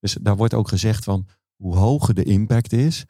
[0.00, 1.26] Dus daar wordt ook gezegd van
[1.56, 3.04] hoe hoger de impact is,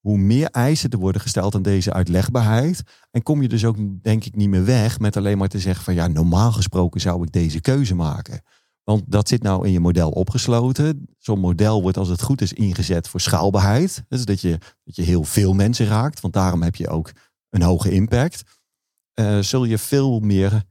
[0.00, 2.82] hoe meer eisen er worden gesteld aan deze uitlegbaarheid.
[3.10, 5.84] En kom je dus ook, denk ik, niet meer weg met alleen maar te zeggen
[5.84, 8.42] van ja, normaal gesproken zou ik deze keuze maken.
[8.84, 11.08] Want dat zit nou in je model opgesloten.
[11.18, 14.04] Zo'n model wordt als het goed is ingezet voor schaalbaarheid.
[14.08, 17.12] Dus dat je, dat je heel veel mensen raakt, want daarom heb je ook
[17.50, 18.42] een hoge impact.
[19.20, 20.64] Uh, zul je veel meer,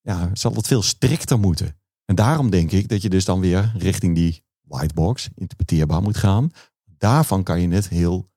[0.00, 1.78] ja, zal het veel strikter moeten.
[2.04, 6.50] En daarom denk ik dat je dus dan weer richting die whitebox, interpreteerbaar moet gaan.
[6.98, 8.30] Daarvan kan je het heel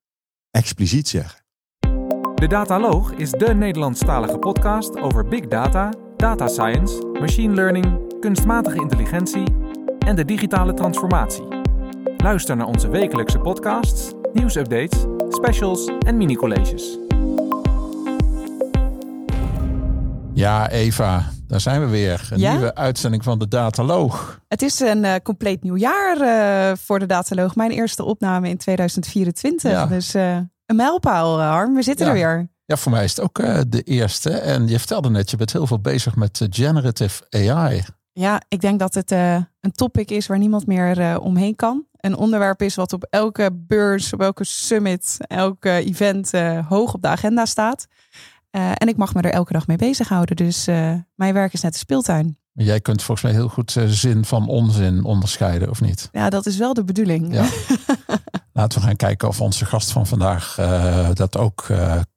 [0.52, 1.46] expliciet zeggen.
[2.36, 9.44] De Dataloog is de Nederlandstalige podcast over big data, data science, machine learning, kunstmatige intelligentie
[10.00, 11.48] en de digitale transformatie.
[12.18, 16.98] Luister naar onze wekelijkse podcasts, nieuwsupdates, specials en mini-colleges.
[20.34, 22.28] Ja, Eva, daar zijn we weer.
[22.32, 24.40] Een nieuwe uitzending van de Dataloog.
[24.48, 27.56] Het is een uh, compleet nieuw jaar uh, voor de Dataloog.
[27.56, 29.72] Mijn eerste opname in 2024.
[29.72, 29.86] Ja.
[29.86, 31.74] Dus uh, een mijlpaal, Harm.
[31.74, 32.12] We zitten ja.
[32.12, 32.50] er weer.
[32.66, 33.36] Ja, voor mij is het ook
[33.72, 34.30] de eerste.
[34.30, 37.84] En je vertelde net, je bent heel veel bezig met generative AI.
[38.12, 41.86] Ja, ik denk dat het een topic is waar niemand meer omheen kan.
[41.98, 46.32] Een onderwerp is wat op elke beurs, op elke summit, elke event
[46.68, 47.88] hoog op de agenda staat.
[48.52, 50.36] Uh, en ik mag me er elke dag mee bezighouden.
[50.36, 52.38] Dus uh, mijn werk is net de speeltuin.
[52.54, 56.10] Jij kunt volgens mij heel goed uh, zin van onzin onderscheiden, of niet?
[56.12, 57.34] Ja, dat is wel de bedoeling.
[57.34, 57.46] Ja.
[58.54, 60.56] Laten we gaan kijken of onze gast van vandaag
[61.14, 61.68] dat ook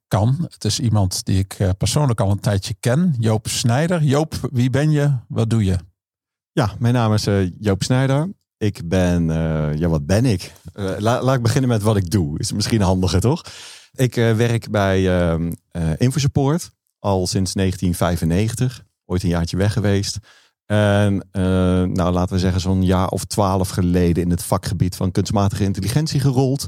[0.07, 0.47] kan.
[0.49, 3.15] Het is iemand die ik persoonlijk al een tijdje ken.
[3.19, 4.03] Joop Snijder.
[4.03, 5.11] Joop, wie ben je?
[5.27, 5.77] Wat doe je?
[6.51, 7.27] Ja, mijn naam is
[7.59, 8.29] Joop Snijder.
[8.57, 9.25] Ik ben,
[9.77, 10.53] ja, wat ben ik?
[10.73, 12.39] La, laat ik beginnen met wat ik doe.
[12.39, 13.43] Is misschien handiger, toch?
[13.93, 15.39] Ik uh, werk bij uh,
[15.71, 18.85] uh, InfoSupport al sinds 1995.
[19.05, 20.17] Ooit een jaartje weg geweest.
[20.65, 21.27] En
[21.93, 26.19] nou, laten we zeggen zo'n jaar of twaalf geleden in het vakgebied van kunstmatige intelligentie
[26.19, 26.67] gerold.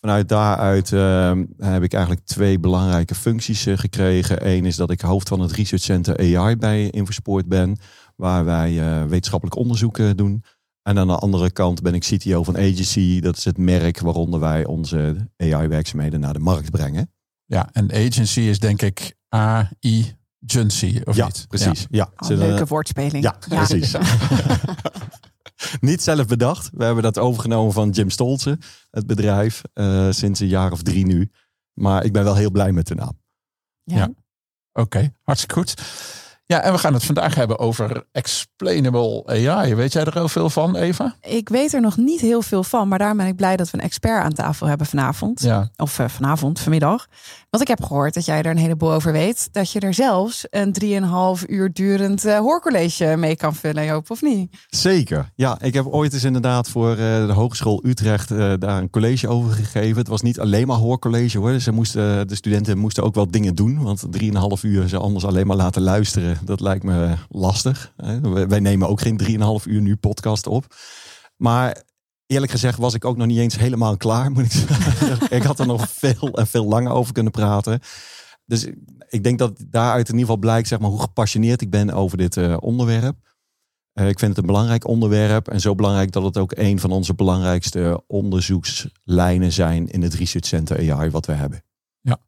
[0.00, 4.46] Vanuit daaruit ehm, heb ik eigenlijk twee belangrijke functies gekregen.
[4.46, 7.78] Eén is dat ik hoofd van het Research Center AI bij InfoSupport ben.
[8.16, 8.72] Waar wij
[9.08, 10.44] wetenschappelijk onderzoek doen.
[10.88, 13.20] En aan de andere kant ben ik CTO van Agency.
[13.20, 17.12] Dat is het merk waaronder wij onze AI-werkzaamheden naar de markt brengen.
[17.44, 20.16] Ja, en Agency is denk ik AI
[20.46, 21.44] Agency, of ja, niet?
[21.48, 21.86] Precies.
[21.90, 22.28] Ja, ja.
[22.28, 23.24] Oh, leuke woordspeling.
[23.24, 23.64] Ja, ja.
[23.64, 23.94] precies.
[25.80, 26.70] niet zelf bedacht.
[26.72, 28.58] We hebben dat overgenomen van Jim Stolze,
[28.90, 31.30] het bedrijf, uh, sinds een jaar of drie nu.
[31.72, 33.20] Maar ik ben wel heel blij met de naam.
[33.82, 34.04] Ja.
[34.04, 34.16] Oké,
[34.72, 35.74] okay, hartstikke goed.
[36.50, 39.74] Ja, en we gaan het vandaag hebben over explainable AI.
[39.74, 41.14] Weet jij er heel veel van, Eva?
[41.20, 43.78] Ik weet er nog niet heel veel van, maar daarom ben ik blij dat we
[43.78, 45.40] een expert aan tafel hebben vanavond.
[45.40, 45.70] Ja.
[45.76, 47.06] Of uh, vanavond, vanmiddag.
[47.50, 49.48] Want ik heb gehoord dat jij er een heleboel over weet.
[49.52, 54.22] Dat je er zelfs een drieënhalf uur durend uh, hoorcollege mee kan vullen, Joop, of
[54.22, 54.56] niet?
[54.68, 55.32] Zeker.
[55.34, 59.52] Ja, ik heb ooit eens inderdaad voor uh, de Hogeschool Utrecht daar een college over
[59.52, 59.96] gegeven.
[59.96, 61.60] Het was niet alleen maar hoorcollege hoor.
[61.60, 63.82] Ze moesten, de studenten moesten ook wel dingen doen.
[63.82, 67.92] Want drieënhalf uur ze anders alleen maar laten luisteren dat lijkt me lastig.
[68.48, 69.20] Wij nemen ook geen
[69.62, 70.74] 3,5 uur nu podcast op.
[71.36, 71.82] Maar
[72.26, 74.30] eerlijk gezegd was ik ook nog niet eens helemaal klaar.
[74.30, 75.30] Moet ik, zeggen.
[75.36, 77.80] ik had er nog veel en veel langer over kunnen praten.
[78.44, 78.66] Dus
[79.08, 82.18] ik denk dat daaruit in ieder geval blijkt zeg maar, hoe gepassioneerd ik ben over
[82.18, 83.16] dit uh, onderwerp.
[83.94, 85.48] Uh, ik vind het een belangrijk onderwerp.
[85.48, 90.46] En zo belangrijk dat het ook een van onze belangrijkste onderzoekslijnen zijn in het Research
[90.46, 91.62] Center AI wat we hebben.
[92.00, 92.18] Ja,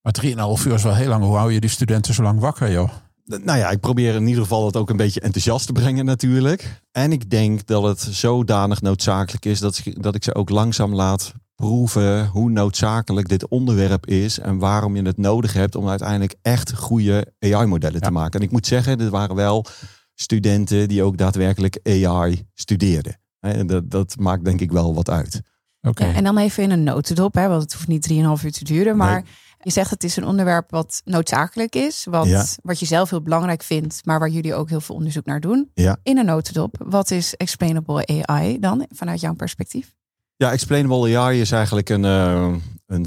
[0.00, 1.24] maar 3,5 uur is wel heel lang.
[1.24, 2.90] Hoe hou je die studenten zo lang wakker, joh?
[3.26, 6.80] Nou ja, ik probeer in ieder geval het ook een beetje enthousiast te brengen natuurlijk.
[6.92, 11.32] En ik denk dat het zodanig noodzakelijk is dat, dat ik ze ook langzaam laat
[11.54, 16.74] proeven hoe noodzakelijk dit onderwerp is en waarom je het nodig hebt om uiteindelijk echt
[16.74, 18.40] goede AI-modellen te maken.
[18.40, 19.66] En ik moet zeggen, dit waren wel
[20.14, 23.20] studenten die ook daadwerkelijk AI studeerden.
[23.40, 25.40] En dat, dat maakt denk ik wel wat uit.
[25.80, 26.04] Oké.
[26.04, 28.64] Ja, en dan even in een notendop, hè, want het hoeft niet 3,5 uur te
[28.64, 29.24] duren, maar...
[29.66, 33.62] Je zegt het is een onderwerp wat noodzakelijk is, wat, wat je zelf heel belangrijk
[33.62, 35.70] vindt, maar waar jullie ook heel veel onderzoek naar doen.
[35.74, 35.96] Ja.
[36.02, 39.94] In een notendop, wat is explainable AI dan vanuit jouw perspectief?
[40.36, 42.54] Ja, explainable AI is eigenlijk een, uh,
[42.86, 43.06] een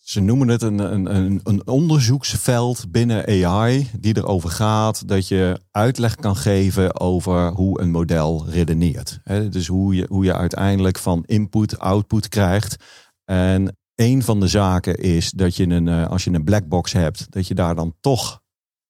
[0.00, 6.16] ze noemen het een, een, een, onderzoeksveld binnen AI die erover gaat dat je uitleg
[6.16, 9.20] kan geven over hoe een model redeneert.
[9.50, 12.76] dus hoe je, hoe je uiteindelijk van input output krijgt.
[13.24, 16.92] En een van de zaken is dat je een, eh, als je een black box
[16.92, 18.40] hebt, dat je daar dan toch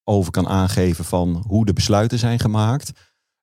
[0.04, 2.92] over kan aangeven van hoe de besluiten zijn gemaakt.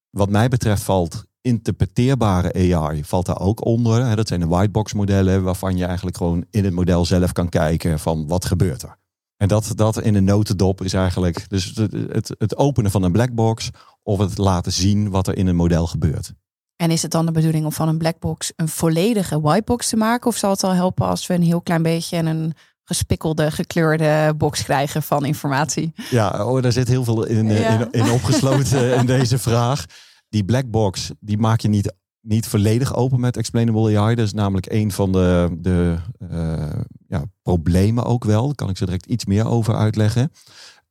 [0.10, 4.16] Wat mij betreft valt interpreteerbare AI valt daar ook onder.
[4.16, 8.00] Dat zijn de whitebox modellen waarvan je eigenlijk gewoon in het model zelf kan kijken
[8.00, 8.98] van wat gebeurt er.
[9.38, 13.12] En dat, dat in een notendop is eigenlijk dus het, het, het openen van een
[13.12, 13.70] black box
[14.04, 16.34] of het laten zien wat er in een model gebeurt.
[16.81, 20.28] En is het dan de bedoeling om van een blackbox een volledige whitebox te maken?
[20.28, 22.54] Of zal het al helpen als we een heel klein beetje een
[22.84, 25.94] gespikkelde, gekleurde box krijgen van informatie?
[26.10, 27.80] Ja, oh, daar zit heel veel in, eh, Ja.
[27.80, 29.86] in, in opgesloten in deze vraag.
[30.30, 34.16] Die black box, die maak je niet, niet volledig open met Explainable AI.
[34.16, 35.96] Dat is namelijk een van de, de
[36.30, 38.46] eh, ja, problemen ook wel.
[38.46, 40.31] Daar kan ik zo direct iets meer over uitleggen.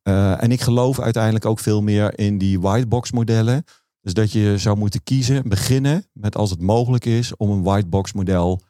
[0.01, 3.63] Eh, en ik geloof uiteindelijk ook veel meer in die whitebox modellen.
[4.01, 8.13] Dus dat je zou moeten kiezen, beginnen met als het mogelijk is om een whitebox
[8.13, 8.61] model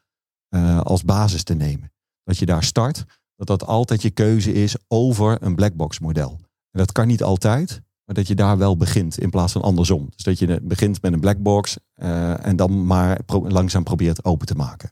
[0.50, 1.92] eh, als basis te nemen.
[2.24, 3.06] Dat je daar start,
[3.36, 6.32] dat dat altijd je keuze is over een blackbox model.
[6.72, 10.08] En dat kan niet altijd, maar dat je daar wel begint in plaats van andersom.
[10.16, 14.48] Dus dat je begint met een blackbox eh, en dan maar pro- langzaam probeert open
[14.48, 14.92] te maken.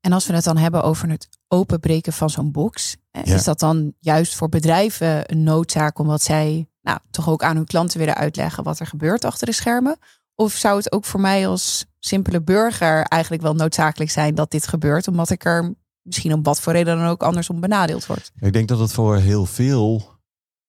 [0.00, 3.34] En als we het dan hebben over het openbreken van zo'n box, eh, Ja.
[3.34, 7.64] is dat dan juist voor bedrijven een noodzaak omdat zij nou, toch ook aan hun
[7.64, 9.96] klanten willen uitleggen wat er gebeurt achter de schermen?
[10.34, 14.66] Of zou het ook voor mij als simpele burger eigenlijk wel noodzakelijk zijn dat dit
[14.66, 18.32] gebeurt, omdat ik er misschien om wat voor reden dan ook andersom benadeeld word?
[18.40, 20.14] Ik denk dat het voor heel veel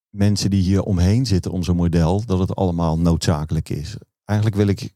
[0.09, 3.97] mensen die hier omheen zitten om zo'n model, dat het allemaal noodzakelijk is.
[4.25, 4.93] Eigenlijk wil ik,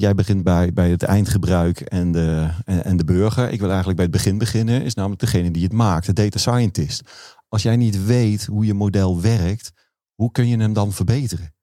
[0.00, 3.50] jij begint bij, bij het eindgebruik en de, en de burger.
[3.50, 6.38] Ik wil eigenlijk bij het begin beginnen, is namelijk degene die het maakt, de data
[6.38, 7.02] scientist.
[7.48, 9.72] Als jij niet weet hoe je model werkt,
[10.22, 11.54] hoe kun je hem dan verbeteren?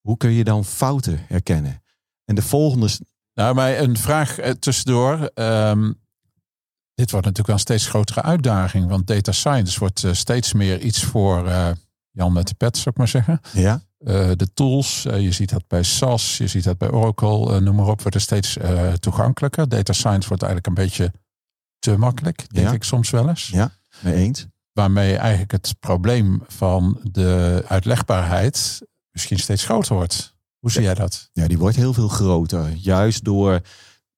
[0.00, 1.82] Hoe kun je dan fouten herkennen?
[2.24, 2.88] En de volgende,
[3.34, 5.30] Nou, maar een vraag eh, tussendoor.
[5.34, 5.92] Ehm,
[6.94, 8.88] dit wordt natuurlijk wel een steeds grotere uitdaging.
[8.88, 11.70] Want data science wordt eh, steeds meer iets voor eh,
[12.10, 13.40] Jan met de pet, zou ik maar zeggen.
[13.52, 13.82] ja,
[14.36, 18.02] de tools, je ziet dat bij SAS, je ziet dat bij Oracle, noem maar op,
[18.02, 19.68] worden steeds eh, toegankelijker.
[19.68, 21.12] Data science wordt eigenlijk een beetje
[21.78, 22.72] te makkelijk, denk Ja.
[22.72, 23.48] ik soms wel eens.
[23.48, 23.70] Ja.
[24.00, 24.46] mee eens.
[24.74, 30.34] Waarmee eigenlijk het probleem van de uitlegbaarheid misschien steeds groter wordt.
[30.58, 31.30] Hoe zie jij dat?
[31.32, 32.70] Ja, die wordt heel veel groter.
[32.70, 33.60] Juist door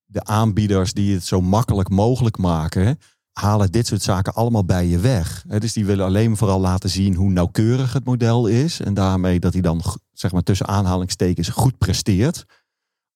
[0.05, 2.99] de aanbieders die het zo makkelijk mogelijk maken,
[3.32, 5.44] halen dit soort zaken allemaal bij je weg.
[5.47, 8.81] Dus die willen alleen vooral laten zien hoe nauwkeurig het model is.
[8.81, 9.82] En daarmee dat hij dan,
[10.12, 12.44] zeg maar tussen aanhalingstekens, goed presteert.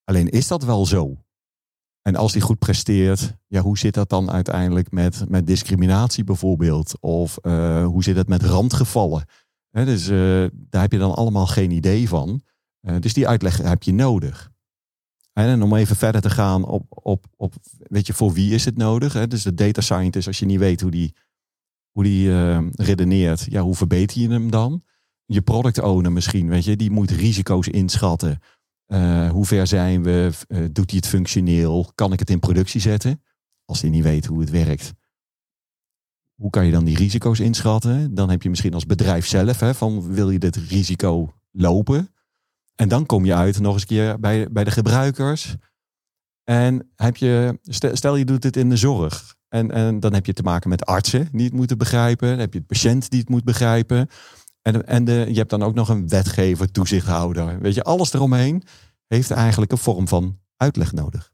[0.05, 1.25] Alleen is dat wel zo?
[2.03, 7.01] En als die goed presteert, ja, hoe zit dat dan uiteindelijk met, met discriminatie bijvoorbeeld?
[7.01, 9.25] Of eh, hoe zit het met randgevallen?
[9.71, 12.43] Dus eh, daar heb je dan allemaal geen idee van.
[12.81, 14.51] Eh, dus die uitleg heb je nodig.
[15.33, 18.77] En om even verder te gaan op, op, op weet je, voor wie is het
[18.77, 19.29] nodig?
[19.29, 21.15] Dus de data scientist, als je niet weet hoe die,
[21.91, 22.31] hoe die
[22.71, 24.83] redeneert, ja, hoe verbeter je hem dan?
[25.25, 28.39] Je product owner misschien, weet je, die moet risico's inschatten.
[28.91, 30.31] Eh, hoe ver zijn we?
[30.49, 31.91] Eh, doet hij het functioneel?
[31.95, 33.23] Kan ik het in productie zetten?
[33.65, 34.93] Als hij niet weet hoe het werkt.
[36.35, 38.15] Hoe kan je dan die risico's inschatten?
[38.15, 42.15] Dan heb je misschien als bedrijf zelf, hè, van wil je dit risico lopen?
[42.75, 45.57] En dan kom je uit nog eens een keer bij, bij de gebruikers.
[46.45, 47.59] En heb je,
[47.93, 49.37] stel, je doet het in de zorg.
[49.49, 52.29] En, en dan heb je te maken met artsen die het moeten begrijpen.
[52.29, 54.09] Dan heb je het patiënt die het moet begrijpen.
[54.63, 57.61] En, en de, je hebt dan ook nog een wetgever, toezichthouder.
[57.61, 58.63] Weet je, alles eromheen
[59.07, 61.33] heeft eigenlijk een vorm van uitleg nodig.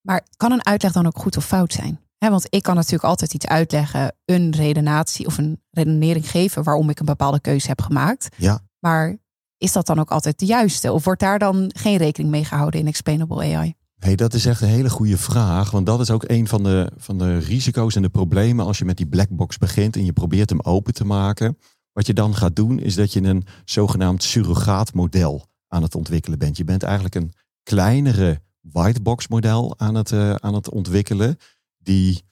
[0.00, 2.02] Maar kan een uitleg dan ook goed of fout zijn?
[2.18, 6.98] Want ik kan natuurlijk altijd iets uitleggen, een redenatie of een redenering geven waarom ik
[6.98, 8.28] een bepaalde keuze heb gemaakt.
[8.36, 8.60] Ja.
[8.78, 9.16] Maar
[9.58, 10.92] is dat dan ook altijd de juiste?
[10.92, 13.74] Of wordt daar dan geen rekening mee gehouden in Explainable AI?
[13.98, 15.70] Hey, dat is echt een hele goede vraag.
[15.70, 18.84] Want dat is ook een van de, van de risico's en de problemen als je
[18.84, 21.58] met die blackbox begint en je probeert hem open te maken.
[21.94, 26.56] Wat je dan gaat doen, is dat je een zogenaamd surrogaatmodel aan het ontwikkelen bent.
[26.56, 27.32] Je bent eigenlijk een
[27.62, 31.36] kleinere whitebox model aan het, eh, aan het ontwikkelen.
[31.78, 32.22] Die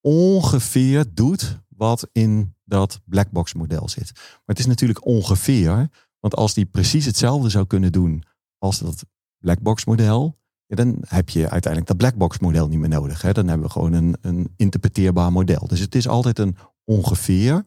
[0.00, 4.10] ongeveer doet wat in dat blackbox model zit.
[4.14, 5.88] Maar het is natuurlijk ongeveer.
[6.20, 8.22] Want als die precies hetzelfde zou kunnen doen
[8.58, 9.04] als dat
[9.38, 10.40] blackbox model.
[10.66, 13.22] Dan heb je uiteindelijk dat blackbox model niet meer nodig.
[13.22, 13.32] Hè?
[13.32, 15.66] Dan hebben we gewoon een, een interpreteerbaar model.
[15.66, 17.66] Dus het is altijd een ongeveer.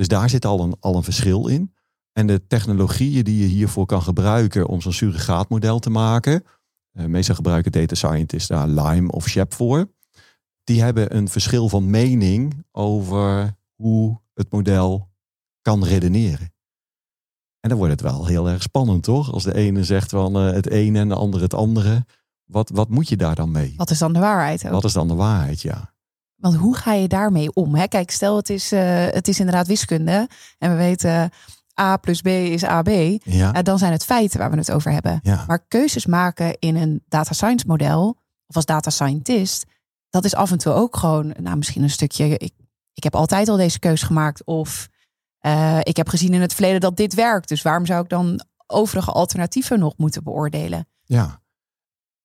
[0.00, 1.74] Dus daar zit al een, al een verschil in.
[2.12, 6.44] En de technologieën die je hiervoor kan gebruiken om zo'n surrogaatmodel te maken.
[6.92, 9.92] eh, meestal gebruiken data scientists daar Lime of Shep voor.
[10.64, 15.10] Die hebben een verschil van mening over hoe het model
[15.62, 16.52] kan redeneren.
[17.60, 19.32] En dan wordt het wel heel erg spannend, toch?
[19.32, 22.06] Als de ene zegt van eh, het ene en de andere het andere.
[22.44, 23.74] Wat, wat moet je daar dan mee?
[23.76, 24.64] Wat is dan de waarheid?
[24.64, 24.72] Ook?
[24.72, 25.60] Wat is dan de waarheid?
[25.60, 25.94] Ja.
[26.40, 27.74] Want hoe ga je daarmee om?
[27.74, 27.86] Hè?
[27.86, 30.28] Kijk, stel het is, eh, het is inderdaad wiskunde
[30.58, 31.30] en we weten
[31.80, 32.88] A plus B is AB.
[33.22, 33.52] Ja.
[33.52, 35.20] Eh, dan zijn het feiten waar we het over hebben.
[35.22, 35.44] ja.
[35.46, 38.16] Maar keuzes maken in een data science model
[38.46, 39.66] of als data scientist,
[40.10, 42.52] dat is af en toe ook gewoon, nou misschien een stukje, ik,
[42.92, 44.88] ik heb altijd al deze keus gemaakt of
[45.38, 47.48] eh, ik heb gezien in het verleden dat dit werkt.
[47.48, 50.88] Dus waarom zou ik dan overige alternatieven nog moeten beoordelen?
[51.04, 51.42] Ja.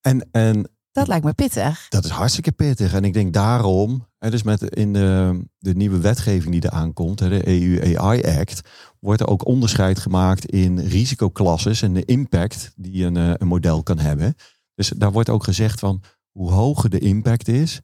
[0.00, 1.86] En, en Dat lijkt me pittig.
[1.88, 2.94] dat is hartstikke pittig.
[2.94, 7.18] En ik denk daarom, hè, dus met in de, de nieuwe wetgeving die er aankomt,
[7.18, 8.60] de EU AI Act,
[9.00, 13.82] wordt er ook onderscheid gemaakt in risicoklasses en de impact die een, eh, een model
[13.82, 14.34] kan hebben.
[14.74, 17.80] Dus daar wordt ook gezegd van hoe hoger de impact is,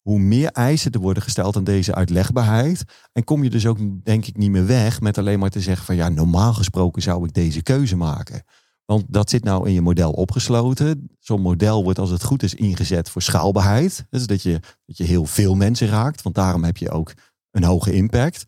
[0.00, 2.84] hoe meer eisen er worden gesteld aan deze uitlegbaarheid.
[3.12, 5.86] En kom je dus ook, denk ik, niet meer weg met alleen maar te zeggen
[5.86, 8.42] van ja, normaal gesproken zou ik deze keuze maken.
[8.90, 11.10] Want dat zit nou in je model opgesloten.
[11.18, 14.06] Zo'n model wordt als het goed is ingezet voor schaalbaarheid.
[14.08, 16.22] Dus dat je, dat je heel veel mensen raakt.
[16.22, 17.14] Want daarom heb je ook
[17.50, 18.44] een hoge impact.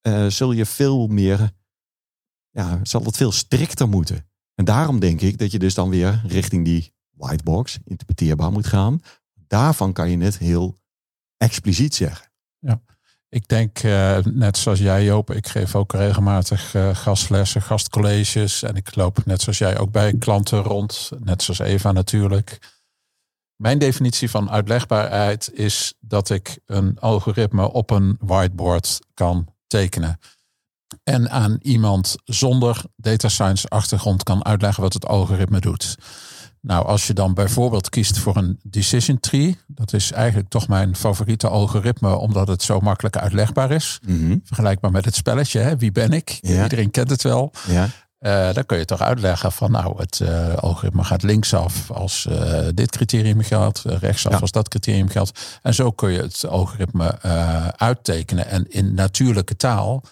[0.00, 1.52] Eh, zul je veel meer,
[2.50, 4.28] ja, zal het veel strikter moeten.
[4.54, 9.00] En daarom denk ik dat je dus dan weer richting die whitebox, interpreteerbaar moet gaan.
[9.46, 10.76] Daarvan kan je het heel
[11.36, 12.32] expliciet zeggen.
[13.28, 18.62] Ik denk, eh, net zoals jij Joop, ik geef ook regelmatig eh, gastlessen, gastcolleges.
[18.62, 22.58] En ik loop net zoals jij ook bij klanten rond, net zoals Eva natuurlijk.
[23.56, 30.18] Mijn definitie van uitlegbaarheid is dat ik een algoritme op een whiteboard kan tekenen.
[31.02, 35.96] En aan iemand zonder data science achtergrond kan uitleggen wat het algoritme doet.
[36.66, 40.96] Nou, als je dan bijvoorbeeld kiest voor een decision tree, dat is eigenlijk toch mijn
[40.96, 43.98] favoriete algoritme, omdat het zo makkelijk uitlegbaar is.
[44.44, 45.76] Vergelijkbaar met het spelletje, hè?
[45.76, 46.38] wie ben ik?
[46.40, 46.62] Ja.
[46.62, 47.52] Iedereen kent het wel.
[47.68, 52.26] Ja, Eh, dan kun je toch uitleggen van nou, het eh, algoritme gaat linksaf als
[52.26, 54.38] eh, dit criterium geldt, rechtsaf Ja.
[54.38, 55.58] als dat criterium geldt.
[55.62, 57.20] En zo kun je het algoritme
[57.76, 58.46] uittekenen.
[58.46, 60.02] En in natuurlijke taal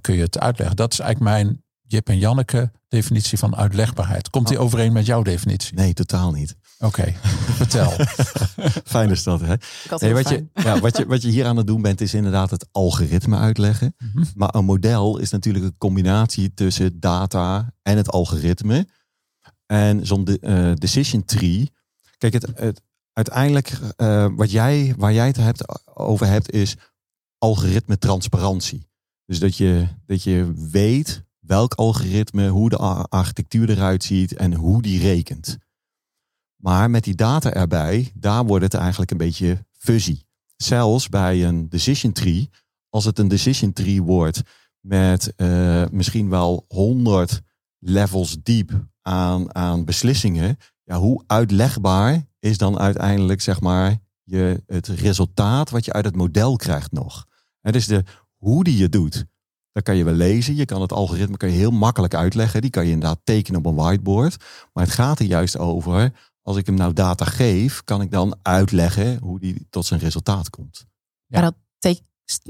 [0.00, 0.76] kun je het uitleggen.
[0.76, 4.30] Dat is eigenlijk mijn Jip en Janneke definitie van uitlegbaarheid.
[4.30, 5.74] Komt die overeen met jouw definitie?
[5.74, 6.56] nee, totaal niet.
[6.78, 7.14] Oké,
[7.60, 7.90] vertel.
[8.84, 9.54] Fijn is dat, hè?
[9.98, 12.50] Nee, wat, je, ja, wat, je, wat je hier aan het doen bent, is inderdaad
[12.50, 13.94] het algoritme uitleggen.
[13.98, 14.24] Mhm.
[14.34, 18.88] Maar een model is natuurlijk een combinatie tussen data en het algoritme.
[19.66, 21.70] En zo'n de- eh, decision tree.
[22.18, 22.80] Kijk, het, het,
[23.12, 26.74] uiteindelijk eh, wat jij, waar jij het hebt, over hebt, is
[27.38, 28.86] algoritme transparantie.
[29.26, 34.54] Dus dat je, dat je weet welk algoritme, hoe de ar- architectuur eruit ziet en
[34.54, 35.58] hoe die rekent.
[36.56, 40.22] Maar met die data erbij, daar wordt het eigenlijk een beetje fuzzy.
[40.56, 42.50] Zelfs bij een decision tree,
[42.88, 44.42] als het een decision tree wordt
[44.80, 47.40] met eh, misschien wel 100
[47.78, 54.86] levels diep aan, aan beslissingen, ja, hoe uitlegbaar is dan uiteindelijk zeg maar je, het
[54.86, 57.26] resultaat wat je uit het model krijgt nog?
[57.60, 58.04] Het is de
[58.36, 59.26] hoe die je doet.
[59.78, 60.56] Dat kan je wel lezen.
[60.56, 62.60] Je kan het algoritme kan je heel makkelijk uitleggen.
[62.60, 64.36] Die kan je inderdaad tekenen op een whiteboard.
[64.72, 66.12] Maar het gaat er juist over.
[66.42, 70.50] Als ik hem nou data geef, kan ik dan uitleggen hoe die tot zijn resultaat
[70.50, 70.86] komt.
[71.26, 71.40] Ja.
[71.40, 71.54] Maar dat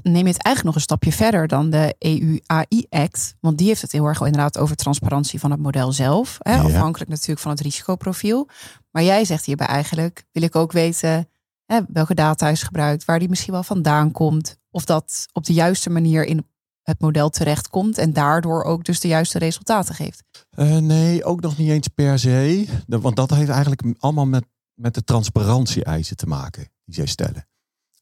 [0.02, 3.34] neem je het eigenlijk nog een stapje verder dan de E EU-AI-act.
[3.40, 6.38] Want die heeft het heel erg inderdaad over transparantie van het model zelf.
[6.38, 6.62] Hè, Ja.
[6.62, 8.48] Afhankelijk natuurlijk van het risicoprofiel.
[8.90, 11.28] Maar jij zegt hierbij eigenlijk, wil ik ook weten
[11.66, 14.56] hè, welke data is gebruikt, waar die misschien wel vandaan komt.
[14.70, 16.46] Of dat op de juiste manier in
[16.88, 20.22] het model terechtkomt en daardoor ook dus de juiste resultaten geeft.
[20.50, 22.66] Eh, nee, ook nog niet eens per se.
[22.86, 27.46] Want dat heeft eigenlijk allemaal met, met de transparantie-eisen te maken die zij stellen.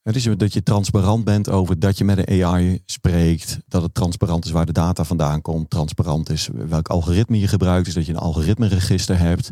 [0.01, 3.59] Het is dat je transparant bent over dat je met een AI spreekt.
[3.67, 5.69] Dat het transparant is waar de data vandaan komt.
[5.69, 7.85] Transparant is welk algoritme je gebruikt.
[7.85, 9.49] Dus dat je een algoritmeregister hebt.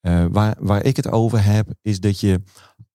[0.00, 2.42] Eh, waar, waar ik het over heb, is dat je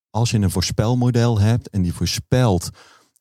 [0.10, 2.70] als je een voorspelmodel hebt en die voorspelt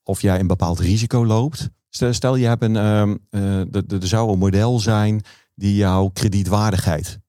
[0.03, 1.69] of jij een bepaald risico loopt.
[1.89, 5.21] Stel, stel je hebt een, ehm, eh, er- zou een model zijn
[5.55, 7.19] die jouw kredietwaardigheid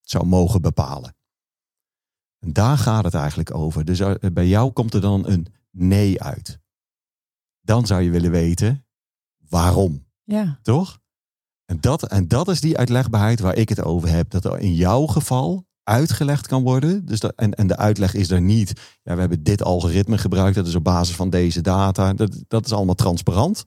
[0.00, 1.16] zou mogen bepalen.
[2.38, 3.84] En daar gaat het eigenlijk over.
[3.84, 6.58] Dus eh, bij jou komt er dan een nee uit.
[7.60, 8.86] Dan zou je willen weten
[9.48, 10.58] waarom, Ja.
[10.62, 10.98] toch?
[11.64, 14.30] En dat, en dat is die uitlegbaarheid waar ik het over heb.
[14.30, 17.06] Dat er in jouw geval uitgelegd kan worden.
[17.06, 18.98] Dus dat, en, en de uitleg is er niet.
[19.02, 20.54] Ja, we hebben dit algoritme gebruikt.
[20.54, 22.12] Dat is op basis van deze data.
[22.12, 23.64] Dat, dat is allemaal transparant.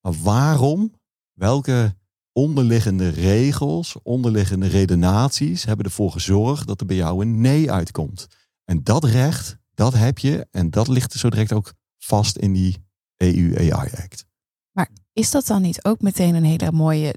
[0.00, 0.94] Maar waarom?
[1.32, 1.94] Welke
[2.32, 8.26] onderliggende regels, onderliggende redenaties hebben ervoor gezorgd dat er bij jou een nee uitkomt?
[8.64, 10.46] En dat recht, dat heb je.
[10.50, 12.84] En dat ligt zo direct ook vast in die
[13.16, 14.28] EU-AI-act.
[15.12, 17.14] Is dat dan niet ook meteen een hele mooie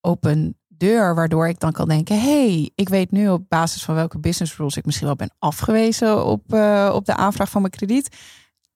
[0.00, 4.18] open deur, waardoor ik dan kan denken: hey, ik weet nu op basis van welke
[4.18, 8.16] business rules ik misschien wel ben afgewezen op, eh, op de aanvraag van mijn krediet.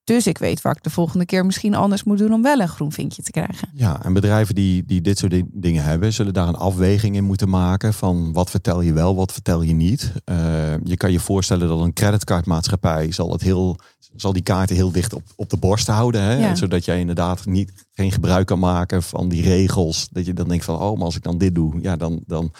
[0.04, 2.68] Dus ik weet waar ik de volgende keer misschien anders moet doen om wel een
[2.68, 3.68] groen vinkje te krijgen.
[3.74, 7.24] Ja, en bedrijven die, die dit soort di- dingen hebben, zullen daar een afweging in
[7.24, 10.12] moeten maken van wat vertel je wel, wat vertel je niet.
[10.24, 10.36] Eh,
[10.84, 13.76] je kan je voorstellen dat een creditcardmaatschappij zal, het heel,
[14.16, 16.22] zal die kaarten heel dicht op, op de borst houden.
[16.22, 16.34] Hè?
[16.34, 16.54] Ja.
[16.54, 20.08] Zodat jij inderdaad niet, geen gebruik kan maken van die regels.
[20.10, 22.52] Dat je dan denkt van, oh, maar als ik dan dit doe, ja, dan, dan,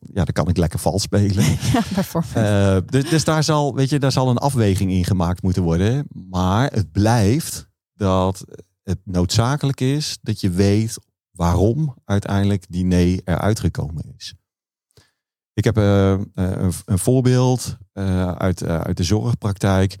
[0.00, 1.44] ja, dan kan ik lekker vals spelen.
[1.72, 2.36] Ja, bijvoorbeeld.
[2.36, 6.06] Uh, dus, dus daar zal, weet je, daar zal een afweging in gemaakt moeten worden.
[6.30, 8.44] Maar het blijft dat
[8.82, 10.98] het noodzakelijk is dat je weet
[11.30, 14.34] waarom uiteindelijk die nee eruit gekomen is.
[15.52, 19.96] Ik heb uh, een, een, voorbeeld uh, uit, uit de zorgpraktijk.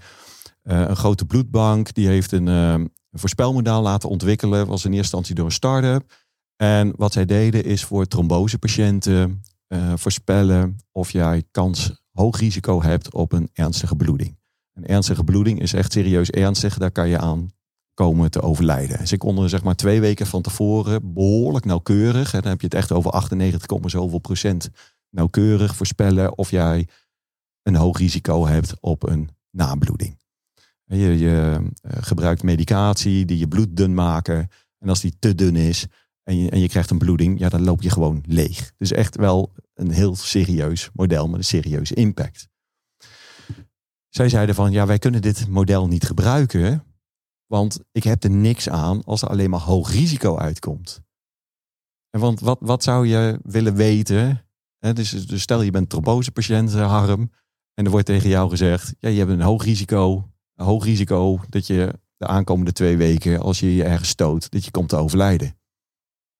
[0.62, 4.66] een grote bloedbank die heeft een, een voorspelmodel laten ontwikkelen.
[4.66, 6.26] Was in eerste instantie door een start-up.
[6.56, 13.12] En wat zij deden is voor trombosepatiënten uh, voorspellen of jij kans hoog risico hebt
[13.12, 14.38] op een ernstige bloeding.
[14.72, 16.78] Een ernstige bloeding is echt serieus ernstig.
[16.78, 17.50] Daar kan je aan
[17.94, 18.98] komen te overlijden.
[18.98, 22.74] Dus ik konden zeg maar twee weken van tevoren behoorlijk nauwkeurig, dan heb je het
[22.74, 24.70] echt over 98, zoveel procent
[25.10, 26.88] nauwkeurig voorspellen of jij
[27.62, 30.18] een hoog risico hebt op een nabloeding.
[30.84, 34.48] Je, je uh, gebruikt medicatie die je bloed dun maken.
[34.78, 35.86] En als die te dun is,
[36.28, 38.72] en je, en je krijgt een bloeding, ja, dan loop je gewoon leeg.
[38.76, 42.48] Dus echt wel een heel serieus model met een serieuze impact.
[44.08, 46.84] Zij zeiden van, ja, wij kunnen dit model niet gebruiken,
[47.46, 51.00] want ik heb er niks aan als er alleen maar hoog risico uitkomt.
[52.10, 54.46] En want wat, wat zou je willen weten?
[54.78, 57.30] Hè, dus, dus stel je bent trombosepatiënt, Harm,
[57.74, 61.66] en er wordt tegen jou gezegd, ja, je hebt een hoog risico, hoog risico dat
[61.66, 65.57] je de aankomende twee weken, als je je ergens stoot, dat je komt te overlijden.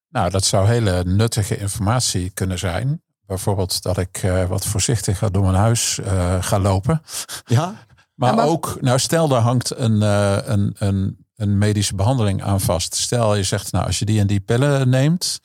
[0.08, 3.02] Nou, dat zou hele nuttige informatie kunnen zijn.
[3.26, 7.02] Bijvoorbeeld dat ik uh, wat voorzichtiger door mijn huis uh, ga lopen.
[7.44, 7.86] Ja.
[8.14, 12.42] maar, ja, maar, ook, nou stel daar hangt een, uh, een, een, een medische behandeling
[12.42, 12.94] aan vast.
[12.94, 15.40] Stel je zegt, nou als je die en die pillen neemt,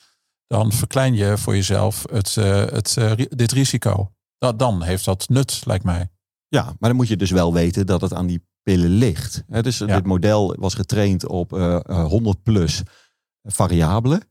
[0.46, 2.96] dan verklein je voor jezelf het, het,
[3.28, 4.12] dit risico.
[4.38, 6.08] Dat, dan heeft dat nut, lijkt mij.
[6.48, 9.44] Ja, maar dan moet je dus wel weten dat het aan die pillen ligt.
[9.46, 9.86] dus ja.
[9.86, 12.82] dit model was getraind op 100 plus
[13.42, 14.22] variabelen.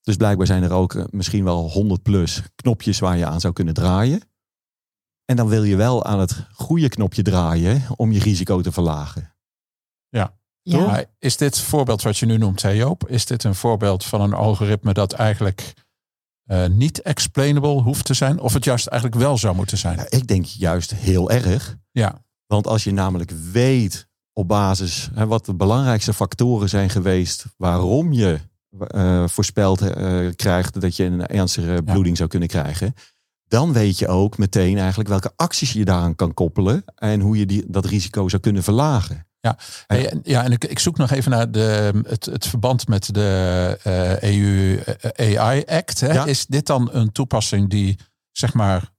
[0.00, 3.52] Dus blijkbaar zijn er ook eh, misschien wel 100 plus knopjes waar je aan zou
[3.52, 4.20] kunnen draaien.
[5.24, 9.34] En dan wil je wel aan het goede knopje draaien om je risico te verlagen.
[10.08, 10.36] Ja.
[10.62, 11.04] ja.
[11.18, 13.08] Is dit voorbeeld wat je nu noemt, hè Joop?
[13.08, 15.74] Is dit een voorbeeld van een algoritme dat eigenlijk
[16.46, 18.40] uh, niet explainable hoeft te zijn?
[18.40, 19.96] Of het juist eigenlijk wel zou moeten zijn?
[19.96, 21.76] Ja, ik denk juist heel erg.
[21.90, 22.24] Ja.
[22.46, 28.12] Want als je namelijk weet op basis hè, wat de belangrijkste factoren zijn geweest waarom
[28.12, 28.40] je
[28.94, 32.94] uh, voorspeld uh, krijgt dat je een ernstige bloeding zou kunnen krijgen.
[33.48, 36.84] Dan weet je ook meteen eigenlijk welke acties je daaraan kan koppelen.
[36.94, 39.26] En hoe je die, dat risico zou kunnen verlagen.
[39.40, 43.14] Ja, en, ja, en ik, ik zoek nog even naar de, het, het verband met
[43.14, 44.80] de uh, EU
[45.36, 46.00] AI Act.
[46.00, 46.12] Hè.
[46.12, 46.24] Ja.
[46.24, 47.98] Is dit dan een toepassing die
[48.32, 48.90] zeg maar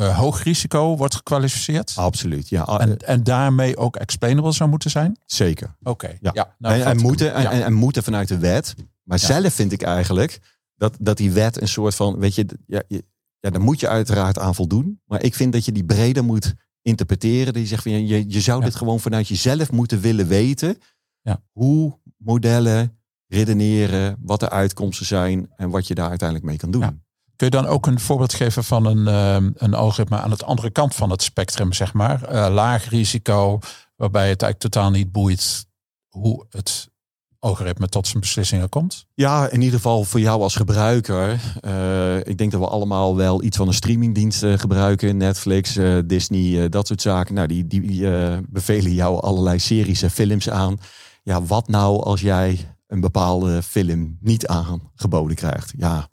[0.00, 1.92] uh, hoog risico wordt gekwalificeerd?
[1.96, 2.66] Absoluut, ja.
[2.66, 5.18] En, en daarmee ook explainable zou moeten zijn?
[5.26, 5.74] Zeker.
[5.80, 6.18] Oké, okay.
[6.20, 6.30] ja.
[6.34, 6.54] ja.
[6.58, 8.74] Nou, en, en, moeten, en, en, moeten vanuit de wet.
[9.08, 10.40] Maar zelf vind ik eigenlijk
[10.76, 13.04] dat, dat die wet een soort van, weet je, ja, je,
[13.40, 15.00] ja, daar moet je uiteraard aan voldoen.
[15.04, 17.52] Maar ik vind dat je die breder moet interpreteren.
[17.52, 20.78] Die zegt van je, je zou dit gewoon vanuit jezelf moeten willen weten.
[21.20, 21.42] Ja.
[21.52, 27.02] Hoe modellen redeneren, wat de uitkomsten zijn en wat je daar uiteindelijk mee kan doen.
[27.36, 30.70] Kun je dan ook een voorbeeld geven van een, uh, een algoritme aan de andere
[30.70, 32.32] kant van het spectrum, zeg maar?
[32.34, 33.58] Uh, laag risico,
[33.96, 35.66] waarbij het eigenlijk totaal niet boeit
[36.08, 36.90] hoe het
[37.38, 39.06] algoritme tot zijn beslissingen komt?
[39.14, 41.40] Ja, in ieder geval voor jou als gebruiker.
[41.64, 45.16] Uh, ik denk dat we allemaal wel iets van een streamingdienst uh, gebruiken.
[45.16, 47.34] Netflix, uh, Disney, dat soort zaken.
[47.34, 48.08] Nou, die, die
[48.48, 50.78] bevelen jou allerlei series en films aan.
[51.22, 55.72] Ja, wat nou als jij een bepaalde film niet aangeboden krijgt?
[55.76, 56.08] Ja,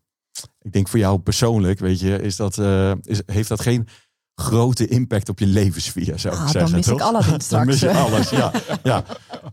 [0.61, 2.57] ik denk voor jou persoonlijk, weet je, is dat,
[3.03, 3.88] is, heeft dat geen
[4.35, 6.61] grote impact op je levenssfeer, zou ik ah, zeggen.
[6.61, 6.99] Dan mis toch?
[6.99, 7.49] ik Aladdin straks.
[7.49, 8.51] dan mis je alles, ja,
[8.83, 9.03] ja.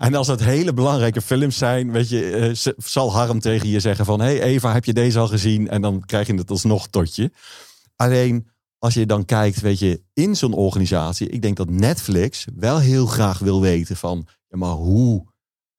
[0.03, 4.05] En als het hele belangrijke films zijn, weet je, uh, zal Harm tegen je zeggen
[4.05, 4.21] van...
[4.21, 5.69] hé hey Eva, heb je deze al gezien?
[5.69, 7.31] En dan krijg je het alsnog tot je.
[7.97, 11.29] Alleen, als je dan kijkt, weet je, in zo'n organisatie...
[11.29, 14.27] ik denk dat Netflix wel heel graag wil weten van...
[14.49, 15.31] ja, maar hoe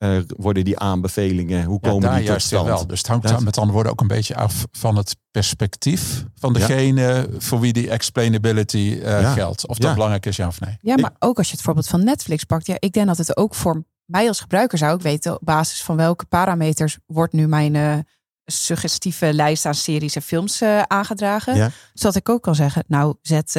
[0.03, 1.63] uh, worden die aanbevelingen?
[1.63, 2.67] Hoe komen ja, die tot stand?
[2.67, 2.87] Wel.
[2.87, 3.43] Dus het hangt dat...
[3.43, 7.25] met andere woorden ook een beetje af van het perspectief van degene ja.
[7.37, 9.33] voor wie die explainability uh, ja.
[9.33, 9.67] geldt.
[9.67, 10.77] Of dat belangrijk is, ja of nee.
[10.81, 12.67] Ja, maar ook als je het voorbeeld van Netflix pakt.
[12.67, 15.83] Ja, ik denk dat het ook voor mij als gebruiker zou ik weten op basis
[15.83, 17.97] van welke parameters wordt nu mijn uh,
[18.45, 21.73] suggestieve lijst aan series en films aangedragen.
[21.93, 23.55] Zodat ik ook kan zeggen, nou zet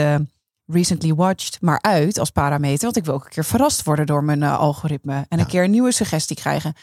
[0.66, 2.84] recently watched maar uit als parameter.
[2.84, 5.14] Want ik wil ook een keer verrast worden door mijn algoritme.
[5.14, 5.38] En ja.
[5.38, 6.74] een keer een nieuwe suggestie krijgen.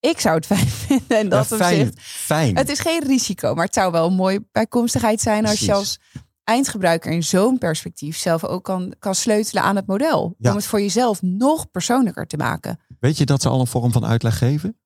[0.00, 1.18] Ik zou het fijn vinden.
[1.18, 2.02] En dat ja, fijn, opzicht.
[2.02, 2.56] fijn.
[2.56, 5.66] Het is geen risico, maar het zou wel een mooie bijkomstigheid zijn als Precies.
[5.66, 5.98] je als
[6.46, 10.34] eindgebruiker in zo'n perspectief zelf ook kan, kan sleutelen aan het model.
[10.38, 10.50] Ja.
[10.50, 12.80] Om het voor jezelf nog persoonlijker te maken.
[13.00, 14.78] Weet je dat ze al een vorm van uitleg geven?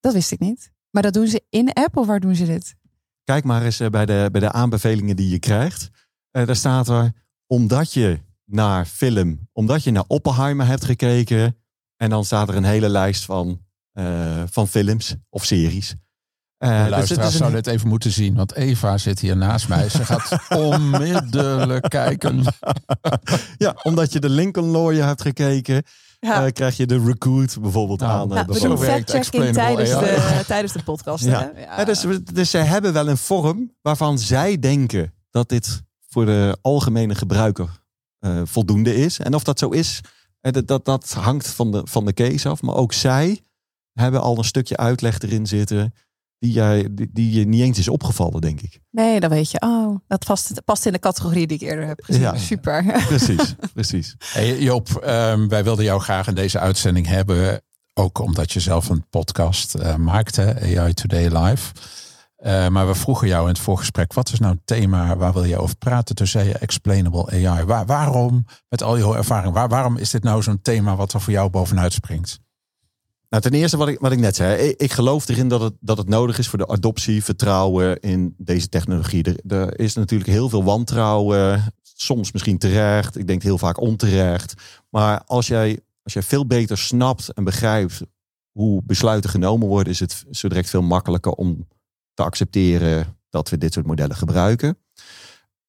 [0.00, 0.72] Dat wist ik niet.
[0.90, 2.76] Maar dat doen ze in app of waar doen ze dit?
[3.24, 5.90] kijk maar eens bij de, bij de aanbevelingen die je krijgt.
[6.30, 7.12] daar staat er,
[7.46, 11.56] omdat je naar film, omdat je naar Oppenheimer hebt gekeken.
[11.96, 13.64] En dan staat er een hele lijst van,
[14.50, 15.94] van films of series.
[16.58, 19.88] Uh, de luisteraars dus zouden dit even moeten zien, want Eva zit hier naast mij.
[19.88, 20.38] Ze gaat
[20.72, 22.44] onmiddellijk kijken.
[23.58, 25.82] ja, omdat je de Lincoln Lawyer hebt gekeken,
[26.20, 26.44] ja.
[26.46, 28.28] uh, krijg je de Recruit bijvoorbeeld nou, aan.
[28.28, 31.24] Nou, we doen fact-checking tijdens, de, tijdens de podcast.
[31.24, 31.52] Ja.
[31.56, 31.84] ja.
[31.84, 37.14] dus, dus zij hebben wel een vorm waarvan zij denken dat dit voor de algemene
[37.14, 37.68] gebruiker
[38.20, 39.18] uh, voldoende is.
[39.18, 40.00] En of dat zo is,
[40.40, 42.62] dat, dat, dat hangt van de, van de case af.
[42.62, 43.40] Maar ook zij
[43.92, 45.92] hebben al een stukje uitleg erin zitten
[46.38, 48.80] die, jij, die, je niet eens is opgevallen, denk ik.
[48.90, 52.04] Nee, dan weet je, oh, dat past, past in de categorie die ik eerder heb
[52.04, 52.22] gezien.
[52.22, 52.84] Ja, Super.
[53.06, 54.14] Precies, precies.
[54.18, 57.62] Hey Joop, um, wij wilden jou graag in deze uitzending hebben.
[57.94, 61.72] Ook omdat je zelf een podcast uh, maakte, AI Today Live.
[62.38, 65.44] Uh, maar we vroegen jou in het voorgesprek, wat is nou het thema, waar wil
[65.44, 66.14] je over praten?
[66.14, 67.64] Toen zei je explainable AI.
[67.64, 71.20] Waar, waarom, met al je ervaring, waar, waarom is dit nou zo'n thema wat er
[71.20, 72.40] voor jou bovenuit springt?
[73.28, 74.68] Nou, ten eerste wat ik, wat ik net zei.
[74.68, 78.34] Ik, ik, geloof erin dat het, dat het nodig is voor de adoptie, vertrouwen in
[78.38, 79.22] deze technologie.
[79.22, 81.72] Er, er, is natuurlijk heel veel wantrouwen.
[81.82, 83.18] Soms misschien terecht.
[83.18, 84.54] Ik denk heel vaak onterecht.
[84.88, 88.00] Maar als jij, als jij veel beter snapt en begrijpt
[88.52, 91.68] hoe besluiten genomen worden, is het zo direct veel makkelijker om
[92.14, 94.78] te accepteren dat we dit soort modellen gebruiken.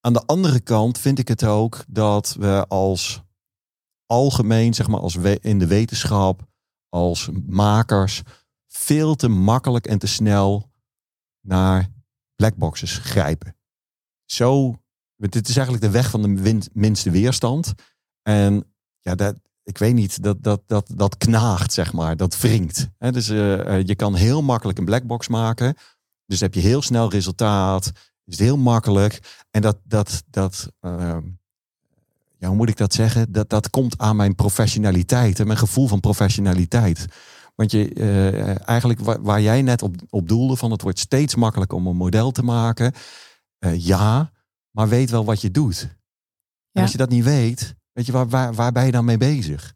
[0.01, 3.21] Aan de andere kant vind ik het ook dat we als
[4.05, 6.47] algemeen, zeg maar, als in de wetenschap
[6.89, 8.21] als makers
[8.67, 10.71] veel te makkelijk en te snel
[11.41, 11.87] naar
[12.35, 13.55] blackboxes grijpen.
[14.25, 14.75] Zo,
[15.15, 17.73] dit is eigenlijk de weg van de minste weerstand.
[18.21, 22.89] En ja, dat, ik weet niet, dat, dat, dat, dat knaagt, zeg maar, dat wringt.
[22.97, 25.75] dus uh, je kan heel makkelijk een blackbox maken.
[26.25, 27.91] Dus heb je heel snel resultaat.
[28.25, 29.43] Is heel makkelijk.
[29.51, 31.17] En dat, dat, dat uh,
[32.39, 33.31] ja, hoe moet ik dat zeggen?
[33.31, 37.05] Dat, dat komt aan mijn professionaliteit en mijn gevoel van professionaliteit.
[37.55, 41.35] Want je, uh, eigenlijk waar, waar, jij net op, op doelde, van het wordt steeds
[41.35, 42.93] makkelijker om een model te maken.
[43.59, 44.31] Uh, ja,
[44.71, 45.97] maar weet wel wat je doet.
[46.71, 49.17] En als je dat niet weet, weet je, waar, waar, waar ben je dan mee
[49.17, 49.73] bezig?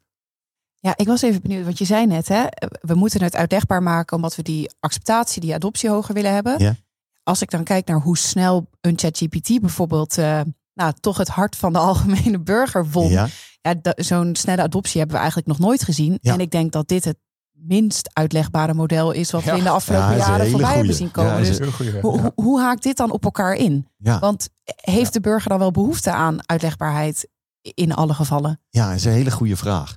[0.79, 2.45] Ja, ik was even benieuwd, want je zei net, hè,
[2.81, 6.59] we moeten het uitlegbaar maken omdat we die acceptatie, die adoptie hoger willen hebben.
[6.59, 6.75] Ja.
[7.23, 10.41] Als ik dan kijk naar hoe snel een ChatGPT bijvoorbeeld uh,
[10.73, 13.09] nou, toch het hart van de algemene burger won.
[13.09, 13.27] Ja.
[13.61, 16.19] ja Zo'n snelle adoptie hebben we eigenlijk nog nooit gezien.
[16.21, 17.17] En ik denk dat dit het
[17.51, 21.43] minst uitlegbare model is wat we in de afgelopen jaren voorbij hebben zien komen.
[21.43, 21.59] dus
[22.01, 23.87] hoe, hoe, haakt dit dan op elkaar in?
[23.97, 27.27] Want heeft de burger dan wel behoefte aan uitlegbaarheid
[27.61, 28.59] in alle gevallen?
[28.69, 29.95] Ja, dat is een hele goede vraag.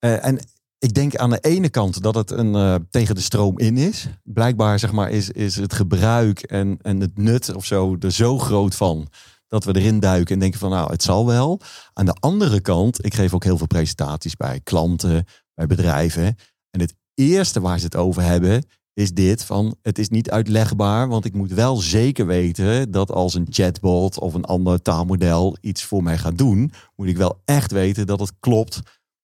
[0.00, 0.38] Uh, en
[0.78, 4.08] ik denk aan de ene kant dat het een uh, tegen de stroom in is.
[4.22, 8.38] Blijkbaar zeg maar, is, is het gebruik en, en het nut of zo er zo
[8.38, 9.08] groot van
[9.54, 11.60] dat we erin duiken en denken van nou, het zal wel.
[11.92, 16.36] Aan de andere kant, ik geef ook heel veel presentaties bij klanten, bij bedrijven.
[16.70, 21.08] En het eerste waar ze het over hebben, is dit van het is niet uitlegbaar,
[21.08, 25.84] want ik moet wel zeker weten dat als een chatbot of een ander taalmodel iets
[25.84, 28.80] voor mij gaat doen, moet ik wel echt weten dat het klopt,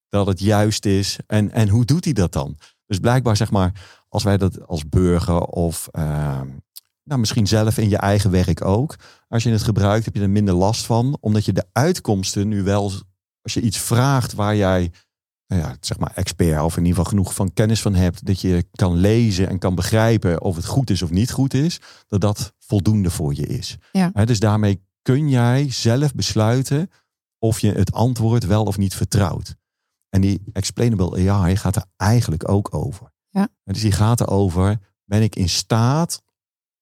[0.09, 2.57] dat het juist is en, en hoe doet hij dat dan?
[2.87, 3.73] Dus blijkbaar zeg maar,
[4.09, 6.41] als wij dat als burger of uh,
[7.05, 8.97] nou, misschien zelf in je eigen werk ook.
[9.29, 11.17] Als je het gebruikt, heb je er minder last van.
[11.21, 12.93] Omdat je de uitkomsten nu wel,
[13.43, 14.93] als je iets vraagt waar jij,
[15.47, 18.41] nou ja, zeg maar expert of in ieder geval genoeg van kennis van hebt, dat
[18.41, 22.21] je kan lezen en kan begrijpen of het goed is of niet goed is, dat
[22.21, 23.77] dat voldoende voor je is.
[23.93, 24.11] Ja.
[24.25, 26.91] dus daarmee kun jij zelf besluiten
[27.39, 29.57] of je het antwoord wel of niet vertrouwt.
[30.09, 33.13] En die explainable AI gaat er eigenlijk ook over.
[33.29, 33.49] Ja.
[33.65, 36.23] dus die gaat erover, ben ik in staat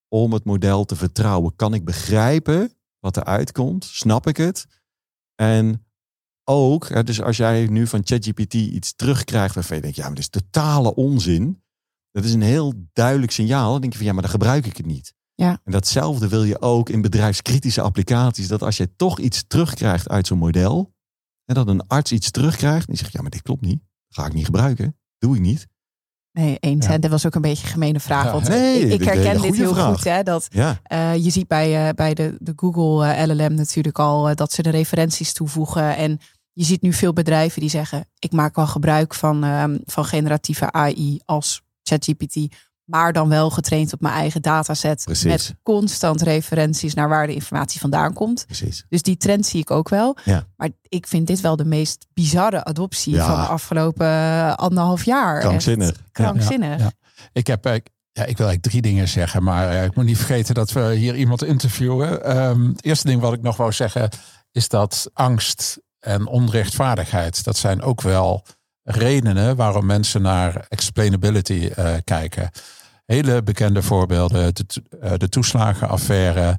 [0.09, 1.57] om het model te vertrouwen.
[1.57, 3.85] Kan ik begrijpen wat er uitkomt?
[3.85, 4.67] Snap ik het?
[5.35, 5.87] En
[6.45, 10.23] ook, dus als jij nu van ChatGPT iets terugkrijgt waarvan je denkt, ja, maar dat
[10.23, 11.63] is totale onzin.
[12.11, 13.73] Dat is een heel duidelijk signaal.
[13.73, 15.15] Dan denk je van, ja, maar dan gebruik ik het niet.
[15.35, 15.61] Ja.
[15.65, 18.49] En datzelfde wil je ook in bedrijfskritische applicaties.
[18.49, 20.95] Dat als je toch iets terugkrijgt uit zo'n model.
[21.45, 22.87] En dat een arts iets terugkrijgt.
[22.87, 23.83] En die zegt, ja, maar dit klopt niet.
[24.09, 24.97] ga ik niet gebruiken.
[25.19, 25.67] Doe ik niet.
[26.39, 26.87] Nee, eens.
[26.87, 26.99] Ja.
[26.99, 28.33] Dat was ook een beetje een gemene vraag.
[28.33, 30.05] Want nee, ik, herken dit heel goed.
[30.05, 33.99] Hè, dat, uh, je ziet bij, uh, bij de, de Google uh, eh, LLM natuurlijk
[33.99, 35.97] al dat ze de referenties toevoegen.
[35.97, 36.21] En
[36.53, 40.73] je ziet nu veel bedrijven die zeggen: ik maak wel gebruik van, ehm, van generatieve
[40.73, 42.55] AI als ChatGPT
[42.89, 45.03] maar dan wel getraind op mijn eigen dataset.
[45.05, 45.25] Precies.
[45.25, 48.47] Met constant referenties naar waar de informatie vandaan komt.
[48.47, 48.85] Precies.
[48.89, 50.17] Dus die trend zie ik ook wel.
[50.25, 50.47] Ja.
[50.57, 55.41] Maar ik vind dit wel de meest bizarre adoptie van de afgelopen anderhalf jaar.
[55.41, 55.97] Krankzinnig.
[56.13, 56.79] Krankzinnig.
[56.79, 56.93] Ja.
[57.33, 60.55] Ik heb Ja, ik wil eigenlijk drie dingen zeggen, maar uh, ik moet niet vergeten
[60.55, 62.39] dat we hier iemand interviewen.
[62.39, 64.09] Um, het eerste ding wat ik nog wou zeggen
[64.53, 68.45] is dat angst en onrechtvaardigheid, dat zijn ook wel
[68.83, 72.51] redenen waarom mensen naar explainability uh, kijken.
[73.13, 74.65] Hele bekende voorbeelden, de,
[75.03, 76.59] uh, de toeslagenaffaire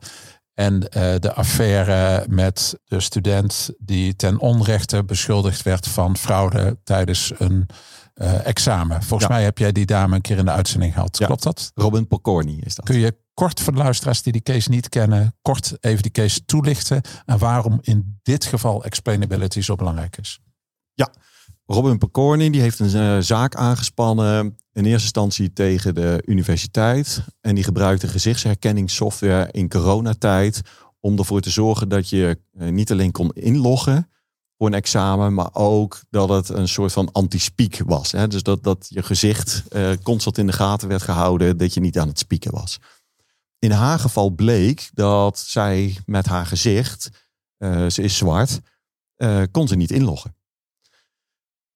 [0.53, 0.79] en
[1.19, 7.69] de affaire met de student die ten onrechte beschuldigd werd van fraude tijdens een
[8.15, 9.03] uh, examen.
[9.03, 11.17] Volgens mij heb jij die dame een keer in de uitzending gehad.
[11.17, 11.25] Ja.
[11.25, 11.71] Klopt dat?
[11.75, 12.85] Robin Pokorny is dat.
[12.85, 16.45] Kun je kort voor de luisteraars die die case niet kennen, kort even die case
[16.45, 20.39] toelichten en waarom in dit geval explainability zo belangrijk is?
[20.93, 21.13] Ja,
[21.71, 27.55] Robin Pokorny die heeft een uh, zaak aangespannen in eerste instantie tegen de universiteit en
[27.55, 30.61] die gebruikte gezichtsherkenningssoftware in coronatijd
[30.99, 34.09] om ervoor te zorgen dat je uh, niet alleen kon inloggen
[34.57, 38.11] voor een examen, maar ook dat het een soort van anti-speak was.
[38.11, 38.27] Hè?
[38.27, 41.99] Dus dat, dat je gezicht uh, constant in de gaten werd gehouden, dat je niet
[41.99, 42.79] aan het spieken was.
[43.59, 47.09] In haar geval bleek dat zij met haar gezicht,
[47.87, 48.59] ze is zwart,
[49.51, 50.37] kon ze niet inloggen.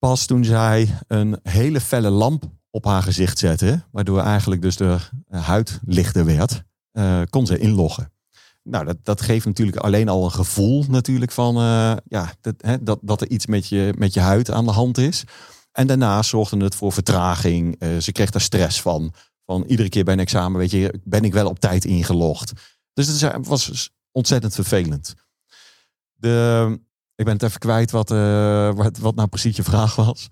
[0.04, 4.98] Pas toen zij een hele felle lamp op haar gezicht zette, waardoor eigenlijk dus de
[5.30, 6.64] huid lichter werd,
[7.30, 8.14] kon ze inloggen.
[8.64, 12.84] Nou, dat, dat geeft natuurlijk alleen al een gevoel natuurlijk van uh, ja, dat, hè,
[12.84, 15.24] dat, dat er iets met je, met je huid aan de hand is.
[15.72, 17.76] En daarna zorgde het voor vertraging.
[17.80, 19.14] Uh, ze kreeg daar stress van.
[19.46, 22.52] Van iedere keer bij een examen, weet je, ben ik wel op tijd ingelogd.
[22.94, 25.14] Dus het was ontzettend vervelend.
[26.14, 26.80] De,
[27.24, 30.28] ik ben het even kwijt wat, uh, wat, wat nou precies je vraag was.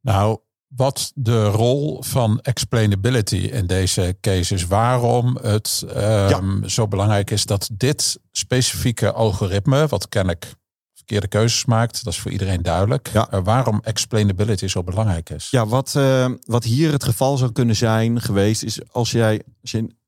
[0.00, 4.66] Nou, wat de rol van explainability in deze case is.
[4.66, 6.68] Waarom het um, ja.
[6.68, 10.54] zo belangrijk is dat dit specifieke algoritme, wat kennelijk
[10.94, 13.10] verkeerde keuzes maakt, dat is voor iedereen duidelijk.
[13.12, 13.28] Ja.
[13.34, 15.50] Uh, waarom explainability zo belangrijk is.
[15.50, 19.42] Ja, wat, uh, wat hier het geval zou kunnen zijn geweest, is als jij.
[19.62, 19.98] Als je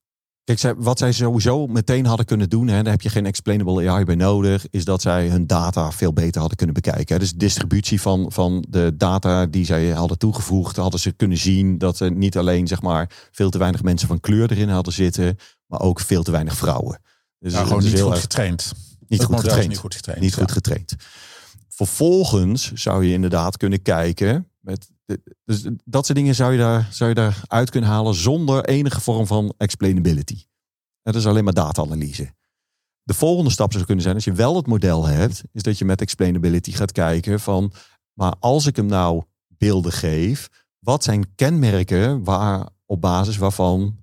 [0.45, 4.05] Kijk, wat zij sowieso meteen hadden kunnen doen, hè, daar heb je geen explainable AI
[4.05, 7.19] bij nodig, is dat zij hun data veel beter hadden kunnen bekijken.
[7.19, 11.79] Dus de distributie van, van de data die zij hadden toegevoegd, hadden ze kunnen zien
[11.79, 15.37] dat er niet alleen zeg maar, veel te weinig mensen van kleur erin hadden zitten,
[15.67, 17.01] maar ook veel te weinig vrouwen.
[17.39, 18.73] Dus nou, gewoon niet goed getraind.
[19.09, 19.69] Niet goed getraind.
[19.69, 20.23] niet goed getraind.
[20.23, 20.41] Niet ja.
[20.41, 20.95] goed getraind.
[21.69, 24.91] Vervolgens zou je inderdaad kunnen kijken met
[25.45, 29.01] dus dat soort dingen zou je, daar, zou je daar uit kunnen halen zonder enige
[29.01, 30.45] vorm van explainability.
[31.03, 32.35] Dat is alleen maar data-analyse.
[33.03, 35.85] De volgende stap zou kunnen zijn, als je wel het model hebt, is dat je
[35.85, 37.73] met explainability gaat kijken van,
[38.13, 43.97] maar als ik hem nou beelden geef, wat zijn kenmerken waar, op basis waarvan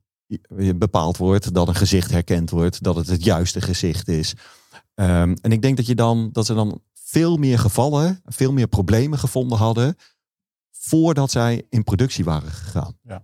[0.76, 4.34] bepaald wordt dat een gezicht herkend wordt, dat het het juiste gezicht is.
[4.96, 8.68] Um, en ik denk dat je dan, dat ze dan veel meer gevallen, veel meer
[8.68, 9.96] problemen gevonden hadden
[10.72, 12.98] voordat zij in productie waren gegaan.
[13.02, 13.24] Ja.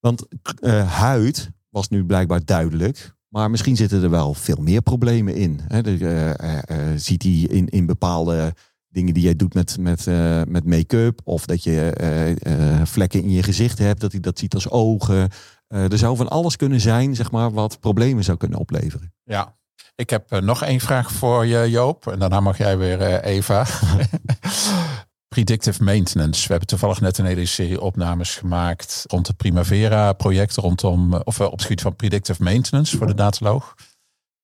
[0.00, 0.26] Want
[0.60, 5.60] uh, huid was nu blijkbaar duidelijk, maar misschien zitten er wel veel meer problemen in.
[5.68, 5.82] Hè?
[5.82, 8.54] De, uh, uh, ziet hij in, in bepaalde
[8.88, 10.06] dingen die jij doet met, met,
[10.48, 14.70] met make-up, of dat je vlekken in je gezicht hebt, dat hij dat ziet als
[14.70, 15.30] ogen.
[15.68, 19.14] er zou van alles kunnen zijn, zeg maar, wat problemen zou kunnen opleveren.
[19.24, 19.56] Ja,
[19.94, 22.06] ik heb nog één vraag voor je, Joop.
[22.06, 23.66] En daarna mag jij weer, Eva.
[25.28, 26.42] predictive maintenance.
[26.42, 31.52] We hebben toevallig net een hele serie opnames gemaakt rond het Primavera-project, rondom, of op
[31.52, 33.74] het gebied van predictive maintenance voor de dataloog.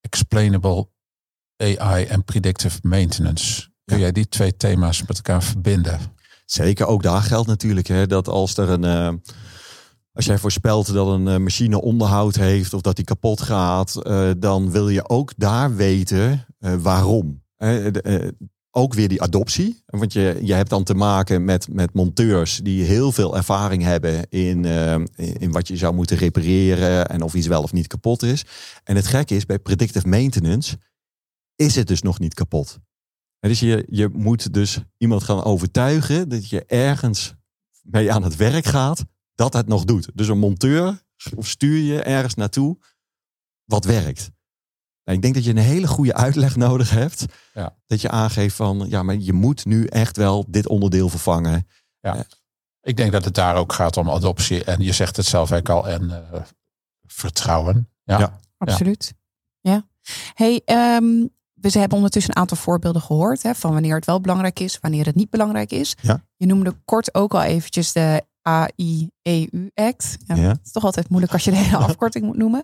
[0.01, 0.89] Explainable
[1.57, 3.69] AI en predictive maintenance.
[3.85, 6.01] Kun jij die twee thema's met elkaar verbinden?
[6.45, 8.85] Zeker, ook daar geldt natuurlijk hè, dat als er een.
[8.85, 9.13] Uh,
[10.13, 14.71] als jij voorspelt dat een machine onderhoud heeft of dat die kapot gaat, uh, dan
[14.71, 17.43] wil je ook daar weten waarom
[18.77, 19.83] ook weer die adoptie.
[19.87, 24.29] Want je, je hebt dan te maken met, met monteurs die heel veel ervaring hebben
[24.29, 28.23] in, uh, in wat je zou moeten repareren en of iets wel of niet kapot
[28.23, 28.45] is.
[28.85, 30.79] En het gekke is, bij predictive maintenance
[31.57, 32.79] is het dus nog niet kapot.
[33.41, 37.35] Dus je, je moet dus iemand gaan overtuigen dat je ergens
[37.83, 40.11] mee aan het werk gaat dat het nog doet.
[40.15, 41.03] Dus een monteur
[41.35, 42.79] of stuur je ergens naartoe
[43.65, 44.31] wat werkt.
[45.05, 47.25] Nou, ik denk dat je een hele goede uitleg nodig hebt.
[47.55, 47.77] Ja.
[47.87, 51.69] Dat je aangeeft van, ja, maar je moet nu echt wel dit onderdeel vervangen.
[52.01, 52.15] Ja.
[52.15, 52.21] Uh,
[52.83, 54.65] ik denk dat het daar ook gaat om adoptie.
[54.65, 55.93] En je zegt het zelf eigenlijk al.
[55.93, 56.41] En uh,
[57.07, 57.89] vertrouwen.
[58.03, 58.39] Ja, ja.
[58.59, 59.15] absoluut.
[59.61, 59.87] Ja.
[60.35, 60.63] Hey,
[60.97, 61.31] um,
[61.73, 63.43] we hebben ondertussen een aantal voorbeelden gehoord.
[63.43, 65.97] Hè, van wanneer het wel belangrijk is, wanneer het niet belangrijk is.
[66.01, 66.25] Ja.
[66.37, 70.17] Je noemde kort ook al eventjes de AI-EU-act.
[70.27, 70.49] Ja, Ja.
[70.49, 72.63] Het is toch altijd moeilijk als je de hele afkorting moet noemen.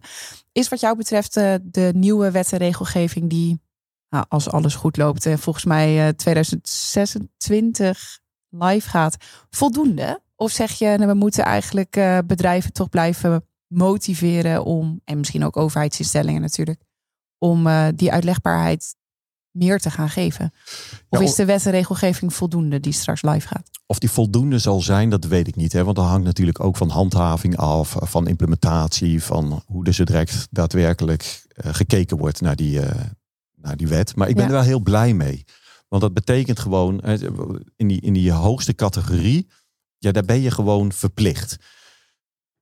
[0.52, 3.60] Is wat jou betreft eh, de nieuwe wet en regelgeving die,
[4.08, 9.16] nou, als alles goed loopt, en volgens mij eh, 2026 live gaat,
[9.50, 10.22] voldoende?
[10.36, 15.44] Of zeg je, nou, we moeten eigenlijk eh, bedrijven toch blijven motiveren om, en misschien
[15.44, 16.82] ook overheidsinstellingen natuurlijk,
[17.38, 18.94] om die uitlegbaarheid
[19.50, 20.52] meer te gaan geven?
[21.08, 23.70] Of is de wet en regelgeving voldoende die straks live gaat?
[23.86, 25.72] Of die voldoende zal zijn, dat weet ik niet.
[25.72, 25.84] Hè?
[25.84, 30.46] Want dat hangt natuurlijk ook van handhaving af, van implementatie, van hoe er zo direct
[30.50, 33.00] daadwerkelijk eh, gekeken wordt naar die, eh,
[33.54, 34.16] naar die wet.
[34.16, 34.50] Maar ik ben Ja.
[34.50, 35.44] er wel heel blij mee.
[35.88, 37.20] Want dat betekent gewoon, eh,
[37.76, 39.46] in die, in die hoogste categorie,
[39.98, 41.56] ja, daar ben je gewoon verplicht.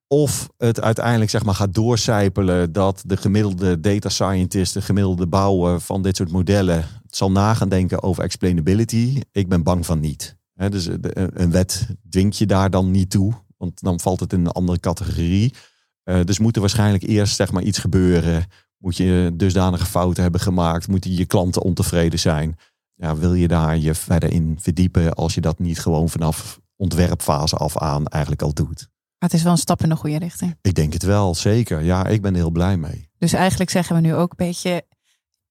[0.08, 5.80] Of het uiteindelijk zeg maar, gaat doorcijpelen dat de gemiddelde data scientist, de gemiddelde bouwer
[5.80, 9.20] van dit soort modellen, zal nagaan denken over explainability.
[9.32, 10.36] Ik ben bang van niet.
[10.68, 14.40] Dus de- een wet dwingt je daar dan niet toe, want dan valt het in
[14.40, 15.54] een andere categorie.
[16.02, 18.46] Eh, dus moet er waarschijnlijk eerst zeg maar, iets gebeuren.
[18.78, 20.88] Moet je dusdanige fouten hebben gemaakt?
[20.88, 22.56] Moeten je klanten ontevreden zijn?
[22.94, 27.56] Ja, wil je daar je verder in verdiepen als je dat niet gewoon vanaf ontwerpfase
[27.56, 28.88] af aan eigenlijk al doet?
[29.18, 30.56] Maar het is wel een stap in de goede richting.
[30.62, 31.82] Ik denk het wel, zeker.
[31.82, 33.10] Ja, ik ben er heel blij mee.
[33.18, 34.82] Dus eigenlijk zeggen we nu ook een beetje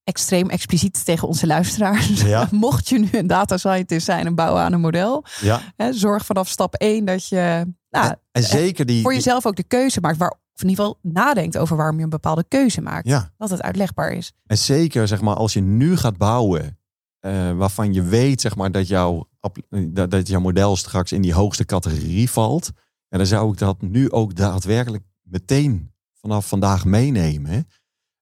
[0.03, 2.21] extreem expliciet tegen onze luisteraars.
[2.23, 2.47] Ja.
[2.67, 5.61] Mocht je nu een data scientist zijn en bouwen aan een model, Ja.
[5.75, 9.01] hè, zorg vanaf stap 1 dat je nou, En zeker die.
[9.01, 12.03] voor jezelf ook de keuze maakt, waar, of in ieder geval nadenkt over waarom je
[12.03, 13.07] een bepaalde keuze maakt.
[13.07, 13.33] Ja.
[13.37, 14.31] Dat het uitlegbaar is.
[14.45, 16.79] En zeker zeg maar, als je nu gaat bouwen,
[17.19, 19.27] eh, waarvan je weet zeg maar, dat, jouw,
[19.69, 22.71] dat, dat jouw model straks in die hoogste categorie valt.
[23.09, 27.67] En dan zou ik dat nu ook daadwerkelijk meteen vanaf vandaag meenemen.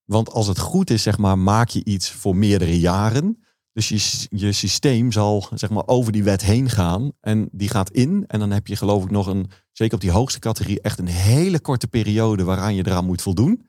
[0.04, 3.44] Want als het goed is, zeg maar, maak je iets voor meerdere jaren.
[3.72, 7.12] Dus je, je systeem zal zeg maar, over die wet heen gaan.
[7.22, 8.24] En die gaat in.
[8.28, 11.08] En dan heb je geloof ik nog een, zeker op die hoogste categorie, echt een
[11.08, 13.68] hele korte periode waaraan je eraan moet voldoen.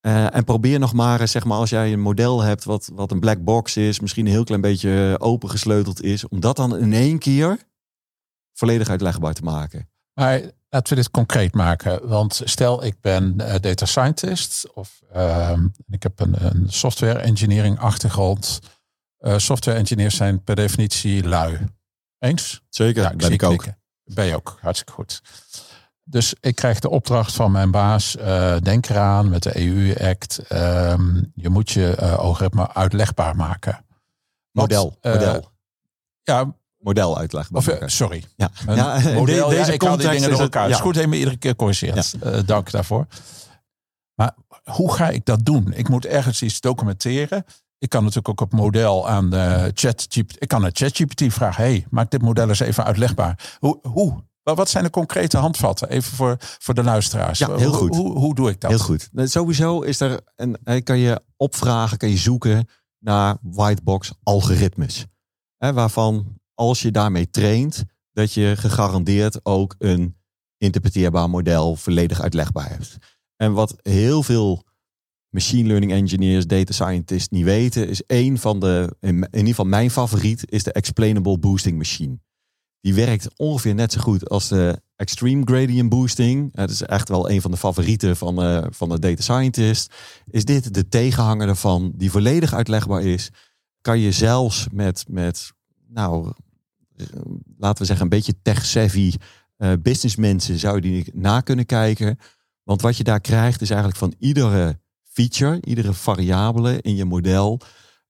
[0.00, 3.10] Eh, en probeer nog maar, eens, zeg maar, als jij een model hebt wat, wat
[3.10, 6.92] een black box is, misschien een heel klein beetje opengesleuteld is, om dat dan in
[6.92, 7.58] één keer
[8.52, 9.88] volledig uitlegbaar te maken.
[10.18, 12.08] Maar laten we dit concreet maken.
[12.08, 17.78] Want stel ik ben eh, data scientist of ehm, ik heb een, een software engineering
[17.78, 18.60] achtergrond.
[19.18, 21.58] Eh, software engineers zijn per definitie lui.
[22.18, 22.62] Eens?
[22.68, 23.48] Zeker, Ja, ben zie ik ook.
[23.48, 23.78] knikken.
[24.04, 25.22] Ben je ook, hartstikke goed.
[26.04, 31.22] Dus ik krijg de opdracht van mijn baas, eh, denk eraan met de EU-act, ehm,
[31.34, 33.84] je moet je algoritme uitlegbaar maken.
[34.52, 35.50] Model, model,
[36.22, 38.24] Ja, model uitlegbaar of, eh, sorry.
[38.36, 40.62] Ja, Een ja in model, de- ja, deze ik haal die context dingen door elkaar.
[40.62, 42.14] Het is goed dat je me iedere keer corrigeert.
[42.20, 43.06] Eh, dank daarvoor.
[44.14, 45.72] Maar hoe ga ik dat doen?
[45.72, 47.44] Ik moet ergens iets documenteren.
[47.78, 50.36] Ik kan natuurlijk ook op model aan de ChatGPT.
[50.42, 53.56] Ik kan aan ChatGPT vragen: hey, maak dit model eens even uitlegbaar.
[53.58, 53.78] Hoe?
[53.82, 54.26] hoe?
[54.42, 55.88] Wat zijn de concrete handvatten?
[55.90, 57.38] Even voor, voor de luisteraars.
[57.38, 57.96] Ja, heel Hoe- goed.
[57.96, 58.70] Hoe, hoe, doe ik dat?
[58.70, 59.08] Heel goed.
[59.14, 65.06] Sowieso is er een, eh, kan je opvragen, kan je zoeken naar whitebox algoritmes.
[65.56, 70.16] Hè, waarvan als je daarmee traint, dat je gegarandeerd ook een
[70.56, 72.96] interpreteerbaar model volledig uitlegbaar hebt.
[73.36, 74.64] En wat heel veel
[75.28, 79.90] machine learning engineers, data scientists niet weten, is een van de, in ieder geval mijn
[79.90, 82.18] favoriet, is de explainable boosting machine.
[82.80, 86.48] Die werkt ongeveer net zo goed als de extreme gradient boosting.
[86.52, 89.94] Het is echt wel een van de favorieten van, eh, van de data scientist.
[90.30, 93.30] Is dit de tegenhanger daarvan, die volledig uitlegbaar is?
[93.80, 95.52] Kan je zelfs met, met
[95.88, 96.32] nou,
[97.58, 99.12] laten we zeggen, een beetje tech-savvy
[99.56, 102.18] eh, businessmensen zou je die na kunnen kijken.
[102.62, 107.60] Want wat je daar krijgt is eigenlijk van iedere feature, iedere variabele in je model,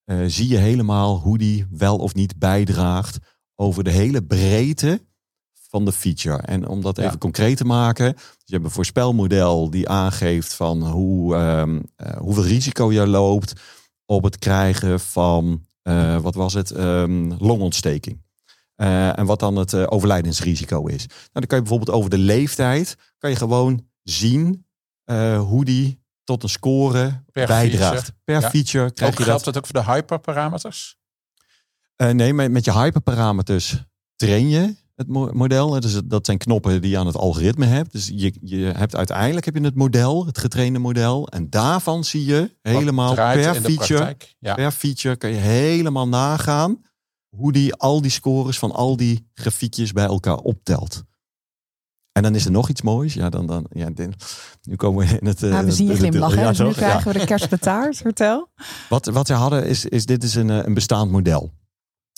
[0.04, 3.18] eh, zie je helemaal hoe die wel of niet bijdraagt
[3.54, 5.06] over de hele breedte
[5.70, 6.36] van de feature.
[6.42, 7.04] En om dat Ja.
[7.06, 12.16] even concreet te maken, dus je hebt een voorspelmodel die aangeeft van hoe, ehm, eh,
[12.16, 13.52] hoeveel risico je loopt
[14.06, 18.26] op het krijgen van, eh, wat was het, Ehm, longontsteking.
[18.78, 21.06] Eh, en wat dan het eh, overlijdensrisico is.
[21.06, 24.66] Nou, dan kan je bijvoorbeeld over de leeftijd, kan je gewoon zien
[25.04, 27.92] eh, hoe die tot een score Per bijdraagt.
[27.92, 28.12] feature.
[28.24, 28.50] Per Ja.
[28.50, 29.54] feature krijg Ook je geldt dat.
[29.54, 30.96] dat ook voor de hyperparameters?
[31.96, 33.84] Nee, met, met je hyperparameters
[34.16, 35.80] train je het mo- model.
[35.80, 37.92] Dus dat zijn knoppen die je aan het algoritme hebt.
[37.92, 41.28] Dus je, je hebt uiteindelijk heb je het model, het getrainde model.
[41.28, 44.16] En daarvan zie je helemaal per feature?
[44.38, 44.54] Ja.
[44.54, 46.80] per feature kan je helemaal nagaan
[47.28, 51.02] hoe die al die scores van al die grafiekjes bij elkaar optelt.
[52.12, 53.14] En dan is er nog iets moois.
[53.14, 53.88] Ja, dan, dan, ja,
[54.62, 55.42] nu komen we in het.
[55.42, 56.38] eh, Nou, we zien je glimlachen.
[56.40, 57.96] ja, dus nu krijgen we de kerst met taart.
[57.96, 58.48] Vertel.
[58.88, 61.52] Wat, wat ze hadden is, is dit is een, eh, een bestaand model.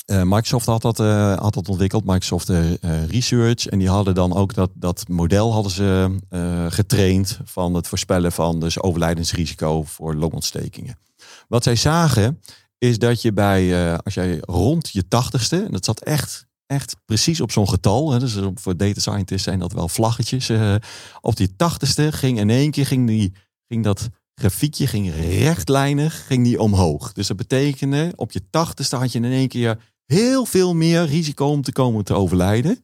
[0.04, 3.66] Eh, Microsoft had dat, eh, had dat ontwikkeld, Microsoft eh, eh, Research.
[3.66, 8.32] En die hadden dan ook dat, dat model hadden ze eh, getraind van het voorspellen
[8.32, 10.98] van dus overlijdensrisico voor longontstekingen.
[11.48, 12.40] Wat zij zagen
[12.80, 16.96] is dat je bij, eh, als jij rond je tachtigste, en dat zat echt echt
[17.04, 18.12] precies op zo'n getal.
[18.12, 20.48] Hè, dus voor data scientists zijn dat wel vlaggetjes.
[20.48, 20.74] eh,
[21.20, 23.32] op die tachtigste ging in één keer ging, die,
[23.68, 27.12] ging dat grafiekje ging rechtlijnig ging die omhoog.
[27.12, 31.46] Dus dat betekende op je tachtigste had je in één keer heel veel meer risico
[31.46, 32.74] om te komen te overlijden.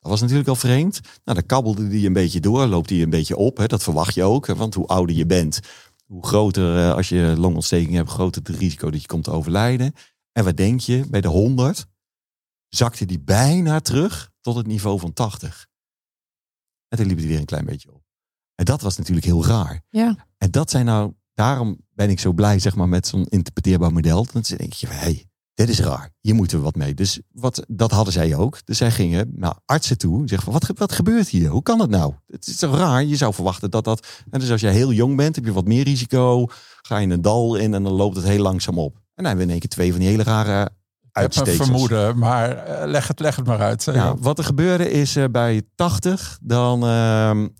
[0.00, 1.00] Dat was natuurlijk al vreemd.
[1.02, 3.56] Nou, dan kabbelde die een beetje door, loopt die een beetje op.
[3.56, 3.66] Hè.
[3.66, 5.60] Dat verwacht je ook, want hoe ouder je bent,
[6.06, 9.92] hoe groter, eh, als je longontsteking hebt, groter het risico dat je komt te overlijden.
[10.32, 11.86] En wat denk je, bij de 100
[12.68, 15.66] zakte die bijna terug tot het niveau van 80.
[16.88, 18.04] En toen liep het weer een klein beetje op.
[18.54, 19.82] En dat was natuurlijk heel raar.
[19.88, 20.26] Ja.
[20.38, 24.26] En dat zijn nou, daarom ben ik zo blij zeg maar, met zo'n interpreteerbaar model.
[24.32, 26.10] Dan denk je, hey, dit is raar.
[26.20, 26.94] Hier moeten we wat mee.
[26.94, 28.58] Dus wat, dat hadden zij ook.
[28.64, 30.28] Dus zij gingen naar artsen toe.
[30.28, 31.48] Zeggen van, wat, wat gebeurt hier?
[31.48, 32.14] Hoe kan dat nou?
[32.26, 33.04] Het is toch raar?
[33.04, 34.06] Je zou verwachten dat dat...
[34.30, 36.46] En dus als jij heel jong bent, heb je wat meer risico.
[36.82, 38.94] Ga je een dal in en dan loopt het heel langzaam op.
[38.94, 40.70] En dan hebben we in één keer twee van die hele rare
[41.16, 43.84] Ik heb een vermoeden, maar eh, leg, het, leg het maar uit.
[44.18, 46.86] wat er gebeurde is eh, bij 80, dan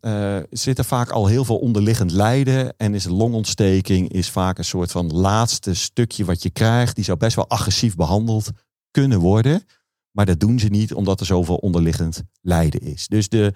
[0.00, 2.76] eh, zit er vaak al heel veel onderliggend lijden.
[2.76, 6.94] En is een longontsteking is vaak een soort van laatste stukje wat je krijgt.
[6.94, 8.50] Die zou best wel agressief behandeld
[8.90, 9.64] kunnen worden.
[10.11, 13.09] Maar dat doen ze niet omdat er zoveel onderliggend lijden is.
[13.09, 13.52] Dus de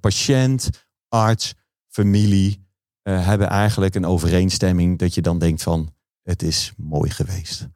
[0.00, 0.68] patiënt,
[1.08, 1.54] arts,
[1.88, 2.66] familie
[3.02, 7.68] hebben eigenlijk een overeenstemming dat je dan denkt van het is mooi geweest.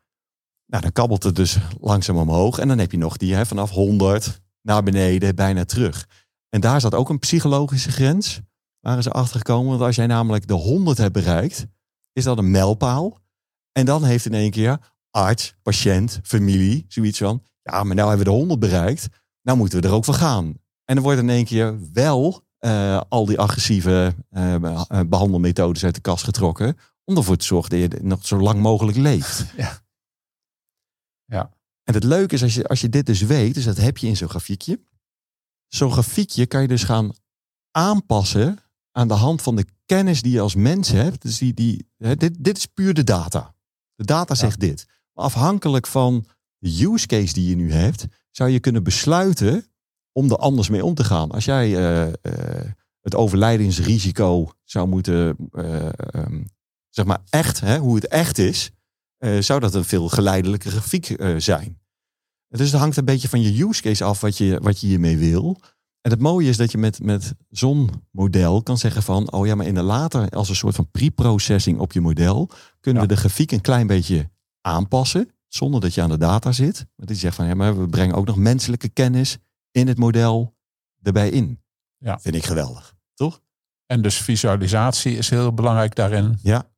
[0.67, 2.59] Nou, dan kabbelt het dus langzaam omhoog.
[2.59, 6.07] En dan heb je nog die hè, vanaf 100 naar beneden, bijna terug.
[6.49, 8.41] En daar zat ook een psychologische grens.
[8.81, 9.71] Waren ze achtergekomen.
[9.71, 11.67] Want als jij namelijk de 100 hebt bereikt,
[12.13, 13.19] is dat een mijlpaal.
[13.73, 14.79] En dan heeft in één keer
[15.11, 17.43] arts, patiënt, familie zoiets van...
[17.63, 19.09] Ja, maar nou hebben we de 100 bereikt.
[19.43, 20.47] Nou moeten we er ook voor gaan.
[20.85, 25.95] En dan wordt in één keer wel eh, al die agressieve eh, eh, behandelmethodes uit
[25.95, 26.77] de kast getrokken.
[27.05, 29.45] Om ervoor te zorgen dat je nog zo lang mogelijk leeft.
[29.57, 29.85] Ja.
[31.27, 31.51] Ja.
[31.85, 34.07] En het leuke is als je, als je dit dus weet, dus dat heb je
[34.07, 34.81] in zo'n grafiekje.
[35.67, 37.13] Zo'n grafiekje kan je dus gaan
[37.71, 38.59] aanpassen
[38.93, 41.23] aan de hand van de kennis die je als mens hebt.
[41.23, 43.55] Dus die, die, hè, dit, dit is puur de data.
[43.95, 44.87] De data zegt dit.
[45.13, 46.27] Maar afhankelijk van
[46.59, 49.67] de use case die je nu hebt, zou je kunnen besluiten
[50.13, 51.31] om er anders mee om te gaan.
[51.31, 52.71] Als jij eh, eh,
[53.01, 56.45] het overlijdingsrisico zou moeten, eh, ehm,
[56.89, 58.71] zeg maar echt, hè, hoe het echt is,
[59.27, 61.79] eh, zou dat een veel geleidelijke grafiek eh, zijn.
[62.49, 65.19] Dus het hangt een beetje van je use case af wat je, wat je hiermee
[65.19, 65.61] wil.
[66.01, 69.55] En het mooie is dat je met, met zo'n model kan zeggen van, oh ja,
[69.55, 72.51] maar in de later, als een soort van pre-processing op je model,
[72.81, 73.09] kunnen Ja.
[73.09, 76.87] we de grafiek een klein beetje aanpassen, zonder dat je aan de data zit.
[76.97, 79.39] Dat je zegt van, ja, maar we brengen ook nog menselijke kennis
[79.71, 80.57] in het model
[81.03, 81.63] erbij in.
[81.99, 82.19] Ja.
[82.19, 83.41] Vind ik geweldig, toch?
[83.87, 86.39] En dus visualisatie is heel belangrijk daarin.
[86.43, 86.71] Ja.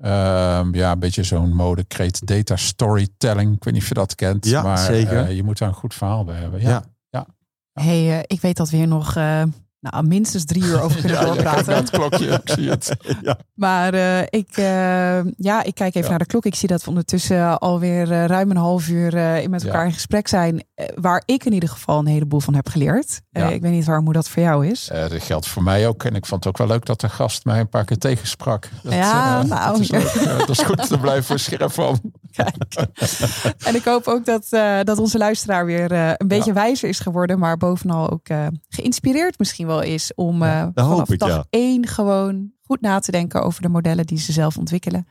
[0.00, 3.54] Ehm, ja, een beetje zo'n mode create data storytelling.
[3.54, 4.46] Ik weet niet of je dat kent.
[4.46, 5.24] Ja, maar zeker.
[5.24, 6.60] eh, je moet daar een goed verhaal bij hebben.
[6.60, 6.82] Ja.
[7.10, 7.26] Ja.
[7.72, 9.42] hey, eh, ik weet dat we hier nog eh,
[9.80, 11.66] nou, minstens drie uur over kunnen Ja, ja, doorpraten.
[11.66, 12.96] naar het klokje, ik zie het.
[13.22, 13.38] ja.
[13.54, 16.08] Maar eh, ik, eh, ja, ik kijk even Ja.
[16.08, 16.44] naar de klok.
[16.44, 19.12] Ik zie dat we ondertussen alweer eh, ruim een half uur
[19.50, 19.86] met elkaar Ja.
[19.86, 20.66] in gesprek zijn.
[20.94, 23.20] waar ik in ieder geval een heleboel van heb geleerd.
[23.30, 23.48] Ja.
[23.48, 24.86] ik weet niet waarom hoe dat voor jou is.
[24.92, 26.04] Dat geldt voor mij ook.
[26.04, 28.68] En ik vond het ook wel leuk dat de gast mij een paar keer tegensprak.
[28.82, 29.98] Dat, Ja, nou, dat, is ja.
[29.98, 30.38] leuk.
[30.38, 32.00] Dat is goed, daar blijven we scherp van.
[33.66, 36.98] En ik hoop ook dat, eh, dat onze luisteraar weer eh, een beetje wijzer is
[37.00, 37.38] geworden.
[37.38, 41.44] Maar bovenal ook eh, geïnspireerd misschien wel is om eh, hoop vanaf ik, dag ja.
[41.50, 45.06] één gewoon goed na te denken over de modellen die ze zelf ontwikkelen.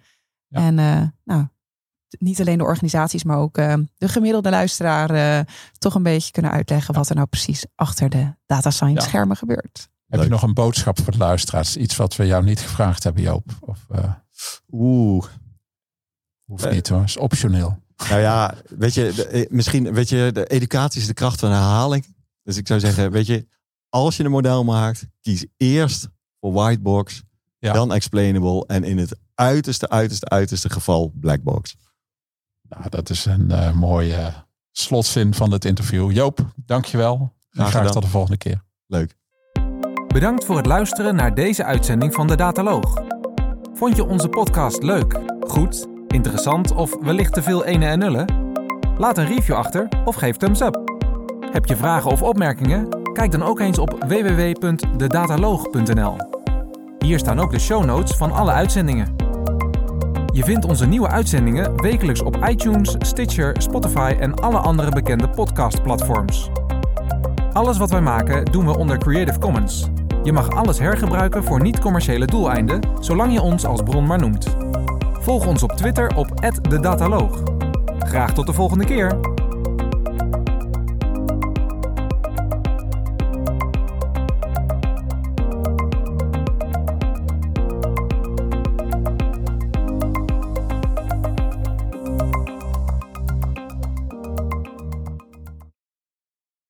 [0.47, 0.59] Ja.
[0.59, 1.47] En eh, nou,
[2.19, 5.45] niet alleen de organisaties, maar ook eh, de gemiddelde luisteraar eh,
[5.77, 9.07] toch een beetje kunnen uitleggen wat er nou precies achter de data science Ja.
[9.07, 9.89] schermen gebeurt.
[10.07, 11.77] Heb je nog een boodschap voor de luisteraars?
[11.77, 13.45] Iets wat we jou niet gevraagd hebben, Joop?
[13.59, 14.11] Of eh,
[14.71, 15.25] Oeh,
[16.47, 17.77] hoeft niet hoor, is optioneel.
[18.09, 21.51] Nou ja, weet je, de- eh, misschien, weet je, de educatie is de kracht van
[21.51, 22.15] herhaling.
[22.43, 23.47] Dus ik zou zeggen, weet je,
[23.89, 26.07] als je een model maakt, kies eerst
[26.39, 27.23] voor whitebox,
[27.59, 27.73] Ja.
[27.73, 31.75] dan explainable en in het uiterste, uiterste, uiterste geval blackbox.
[32.69, 34.33] Nou, dat is een eh, mooie
[34.71, 36.11] slotzin van het interview.
[36.11, 37.17] Joop, dankjewel.
[37.49, 37.91] Graag graag gedaan.
[37.93, 38.63] tot de volgende keer.
[38.87, 39.15] Leuk.
[40.07, 43.01] Bedankt voor het luisteren naar deze uitzending van de Dataloog.
[43.73, 48.25] Vond je onze podcast leuk, goed, interessant of wellicht te veel ene en nullen?
[48.97, 50.81] Laat een review achter of geef thumbs up.
[51.51, 52.87] Heb je vragen of opmerkingen?
[53.13, 56.15] Kijk dan ook eens op www.dedataloog.nl.
[56.99, 59.15] Hier staan ook de show notes van alle uitzendingen.
[60.33, 66.49] Je vindt onze nieuwe uitzendingen wekelijks op iTunes, Stitcher, Spotify en alle andere bekende podcastplatforms.
[67.53, 69.89] Alles wat wij maken doen we onder Creative Commons.
[70.23, 74.55] Je mag alles hergebruiken voor niet-commerciële doeleinden, zolang je ons als bron maar noemt.
[75.27, 77.43] Volg ons op Twitter op @dedataloog.
[77.99, 79.36] Graag tot de volgende keer.